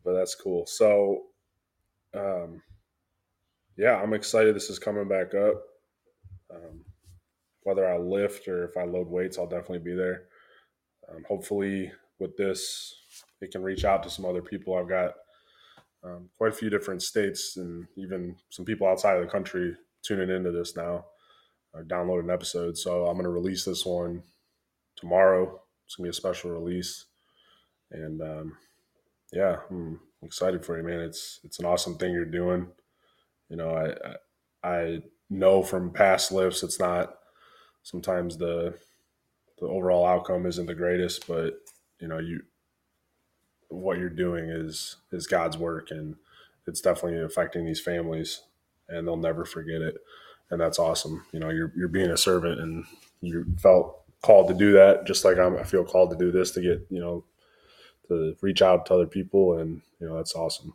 but 0.04 0.14
that's 0.14 0.34
cool. 0.34 0.64
So, 0.66 1.24
um, 2.14 2.62
yeah, 3.76 3.96
I'm 3.96 4.14
excited. 4.14 4.54
This 4.54 4.70
is 4.70 4.78
coming 4.78 5.08
back 5.08 5.34
up. 5.34 5.62
Um, 6.54 6.84
whether 7.62 7.88
I 7.88 7.98
lift 7.98 8.48
or 8.48 8.64
if 8.64 8.76
I 8.76 8.84
load 8.84 9.08
weights, 9.08 9.38
I'll 9.38 9.46
definitely 9.46 9.80
be 9.80 9.94
there. 9.94 10.24
Um, 11.10 11.24
hopefully, 11.28 11.92
with 12.18 12.36
this 12.36 12.94
it 13.40 13.52
can 13.52 13.62
reach 13.62 13.84
out 13.84 14.02
to 14.02 14.10
some 14.10 14.24
other 14.24 14.42
people. 14.42 14.74
I've 14.74 14.88
got 14.88 15.14
um, 16.02 16.28
quite 16.36 16.52
a 16.52 16.56
few 16.56 16.70
different 16.70 17.02
states 17.02 17.56
and 17.56 17.86
even 17.96 18.36
some 18.50 18.64
people 18.64 18.86
outside 18.86 19.16
of 19.16 19.24
the 19.24 19.30
country 19.30 19.76
tuning 20.02 20.30
into 20.30 20.50
this 20.50 20.76
now 20.76 21.04
or 21.74 21.82
downloading 21.82 22.30
episode. 22.30 22.76
So 22.78 23.06
I'm 23.06 23.14
going 23.14 23.24
to 23.24 23.30
release 23.30 23.64
this 23.64 23.84
one 23.84 24.22
tomorrow. 24.96 25.60
It's 25.86 25.96
going 25.96 26.04
to 26.04 26.08
be 26.08 26.10
a 26.10 26.20
special 26.20 26.50
release. 26.50 27.06
And 27.90 28.20
um, 28.20 28.56
yeah, 29.32 29.56
I'm 29.70 30.00
excited 30.22 30.64
for 30.64 30.76
you, 30.76 30.84
man. 30.84 31.00
It's 31.00 31.40
it's 31.44 31.58
an 31.58 31.66
awesome 31.66 31.96
thing 31.96 32.12
you're 32.12 32.24
doing. 32.24 32.68
You 33.48 33.56
know, 33.56 33.70
I, 34.64 34.68
I 34.68 35.02
know 35.30 35.62
from 35.62 35.92
past 35.92 36.32
lifts 36.32 36.62
it's 36.62 36.80
not 36.80 37.18
sometimes 37.82 38.36
the 38.36 38.74
the 39.60 39.66
overall 39.66 40.06
outcome 40.06 40.46
isn't 40.46 40.66
the 40.66 40.74
greatest, 40.74 41.26
but 41.26 41.54
you 42.00 42.08
know, 42.08 42.18
you 42.18 42.42
what 43.68 43.98
you're 43.98 44.08
doing 44.08 44.46
is 44.46 44.96
is 45.12 45.26
God's 45.26 45.58
work, 45.58 45.90
and 45.90 46.16
it's 46.66 46.80
definitely 46.80 47.20
affecting 47.20 47.64
these 47.64 47.80
families, 47.80 48.42
and 48.88 49.06
they'll 49.06 49.16
never 49.16 49.44
forget 49.44 49.82
it, 49.82 49.96
and 50.50 50.60
that's 50.60 50.78
awesome. 50.78 51.24
You 51.32 51.40
know, 51.40 51.50
you're 51.50 51.72
you're 51.76 51.88
being 51.88 52.10
a 52.10 52.16
servant, 52.16 52.60
and 52.60 52.84
you 53.20 53.44
felt 53.58 54.02
called 54.22 54.48
to 54.48 54.54
do 54.54 54.72
that, 54.72 55.06
just 55.06 55.24
like 55.24 55.38
I'm, 55.38 55.56
I 55.56 55.64
feel 55.64 55.84
called 55.84 56.10
to 56.10 56.16
do 56.16 56.30
this 56.30 56.50
to 56.52 56.60
get 56.60 56.86
you 56.90 57.00
know 57.00 57.24
to 58.08 58.36
reach 58.40 58.62
out 58.62 58.86
to 58.86 58.94
other 58.94 59.06
people, 59.06 59.58
and 59.58 59.80
you 60.00 60.08
know 60.08 60.16
that's 60.16 60.34
awesome. 60.34 60.74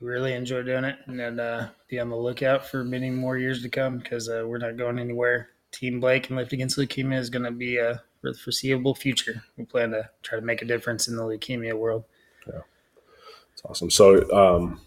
Really 0.00 0.32
enjoy 0.32 0.62
doing 0.62 0.84
it, 0.84 0.96
and 1.06 1.40
uh, 1.40 1.68
be 1.88 2.00
on 2.00 2.08
the 2.08 2.16
lookout 2.16 2.66
for 2.66 2.84
many 2.84 3.10
more 3.10 3.36
years 3.36 3.62
to 3.62 3.68
come 3.68 3.98
because 3.98 4.28
uh, 4.28 4.44
we're 4.46 4.58
not 4.58 4.76
going 4.76 4.98
anywhere. 4.98 5.50
Team 5.72 6.00
Blake 6.00 6.28
and 6.28 6.36
Lift 6.36 6.52
Against 6.52 6.78
Leukemia 6.78 7.18
is 7.18 7.30
going 7.30 7.44
to 7.44 7.50
be 7.50 7.78
uh, 7.78 7.96
for 8.20 8.32
the 8.32 8.38
foreseeable 8.38 8.94
future. 8.94 9.42
We 9.56 9.64
plan 9.64 9.90
to 9.90 10.08
try 10.22 10.38
to 10.38 10.44
make 10.44 10.62
a 10.62 10.64
difference 10.64 11.06
in 11.06 11.16
the 11.16 11.22
leukemia 11.22 11.74
world. 11.74 12.04
Yeah, 12.46 12.60
it's 13.52 13.62
awesome. 13.64 13.90
So, 13.90 14.30
um, 14.32 14.80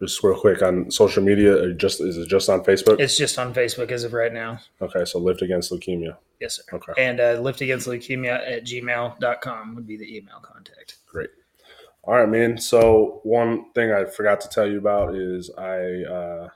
just 0.00 0.22
real 0.22 0.38
quick 0.38 0.62
on 0.62 0.90
social 0.90 1.22
media, 1.22 1.72
just 1.74 2.00
is 2.00 2.16
it 2.16 2.28
just 2.28 2.48
on 2.48 2.64
Facebook? 2.64 2.98
It's 2.98 3.16
just 3.16 3.38
on 3.38 3.52
Facebook 3.54 3.90
as 3.90 4.04
of 4.04 4.12
right 4.12 4.32
now. 4.32 4.58
Okay, 4.80 5.04
so 5.04 5.18
Lift 5.18 5.42
Against 5.42 5.70
Leukemia. 5.70 6.16
Yes, 6.40 6.56
sir. 6.56 6.62
Okay. 6.72 6.92
And 6.96 7.20
uh, 7.20 7.38
lift 7.40 7.60
against 7.60 7.86
leukemia 7.86 8.50
at 8.50 8.64
gmail.com 8.64 9.74
would 9.74 9.86
be 9.86 9.98
the 9.98 10.16
email 10.16 10.40
contact. 10.40 10.96
Great. 11.06 11.28
All 12.02 12.14
right, 12.14 12.28
man. 12.28 12.56
So 12.56 13.20
one 13.24 13.70
thing 13.72 13.92
I 13.92 14.06
forgot 14.06 14.40
to 14.40 14.48
tell 14.48 14.66
you 14.66 14.78
about 14.78 15.14
is 15.14 15.50
I 15.58 16.02
uh, 16.10 16.48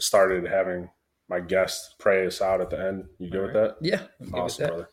started 0.00 0.44
having 0.46 0.90
my 1.28 1.38
guests 1.38 1.94
pray 1.98 2.26
us 2.26 2.40
out 2.40 2.60
at 2.60 2.70
the 2.70 2.80
end. 2.80 3.04
You 3.18 3.30
good 3.30 3.42
with 3.42 3.52
that? 3.54 3.76
Yeah. 3.80 4.00
I'm 4.20 4.26
good 4.26 4.32
with 4.32 4.34
Awesome, 4.34 4.62
that. 4.62 4.68
brother. 4.70 4.88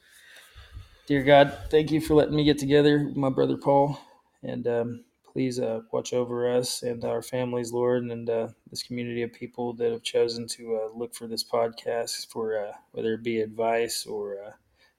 Dear 1.08 1.24
God, 1.24 1.58
thank 1.70 1.92
you 1.92 2.00
for 2.00 2.14
letting 2.14 2.36
me 2.36 2.44
get 2.44 2.60
together 2.60 3.06
with 3.06 3.18
my 3.18 3.30
brother 3.30 3.58
Paul. 3.58 4.00
And 4.44 4.68
um, 4.68 5.06
please 5.34 5.60
uh, 5.60 5.82
watch 5.92 6.14
over 6.14 6.48
us 6.48 6.84
and 6.84 7.04
our 7.04 7.24
families, 7.24 7.74
Lord, 7.74 8.04
and 8.04 8.30
uh, 8.30 8.50
this 8.70 8.84
community 8.84 9.24
of 9.24 9.34
people 9.34 9.74
that 9.74 9.92
have 9.92 10.04
chosen 10.04 10.48
to 10.50 10.80
uh, 10.84 10.98
look 10.98 11.16
for 11.16 11.26
this 11.26 11.44
podcast 11.44 12.28
for 12.28 12.58
uh, 12.58 12.72
whether 12.92 13.16
it 13.16 13.24
be 13.24 13.42
advice 13.42 14.06
or 14.06 14.38
uh, 14.46 14.52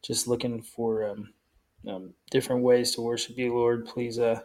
just 0.03 0.27
looking 0.27 0.61
for 0.61 1.09
um, 1.09 1.33
um, 1.89 2.15
different 2.33 2.65
ways 2.65 2.95
to 2.95 3.01
worship 3.01 3.39
you, 3.39 3.55
Lord. 3.55 3.87
Please 3.87 4.19
uh, 4.19 4.41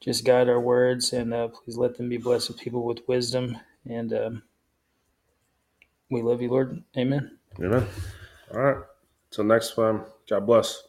just 0.00 0.24
guide 0.24 0.48
our 0.48 0.60
words 0.60 1.12
and 1.12 1.32
please 1.52 1.76
let 1.76 1.96
them 1.96 2.08
be 2.08 2.18
blessed 2.18 2.50
with 2.50 2.60
people 2.60 2.84
with 2.84 3.06
wisdom. 3.08 3.58
And 3.84 4.12
um, 4.12 4.42
we 6.10 6.22
love 6.22 6.40
you, 6.40 6.50
Lord. 6.50 6.84
Amen. 6.96 7.38
Amen. 7.58 7.86
All 8.54 8.60
right. 8.60 8.84
Till 9.32 9.44
next 9.44 9.74
time. 9.74 10.04
God 10.28 10.46
bless. 10.46 10.87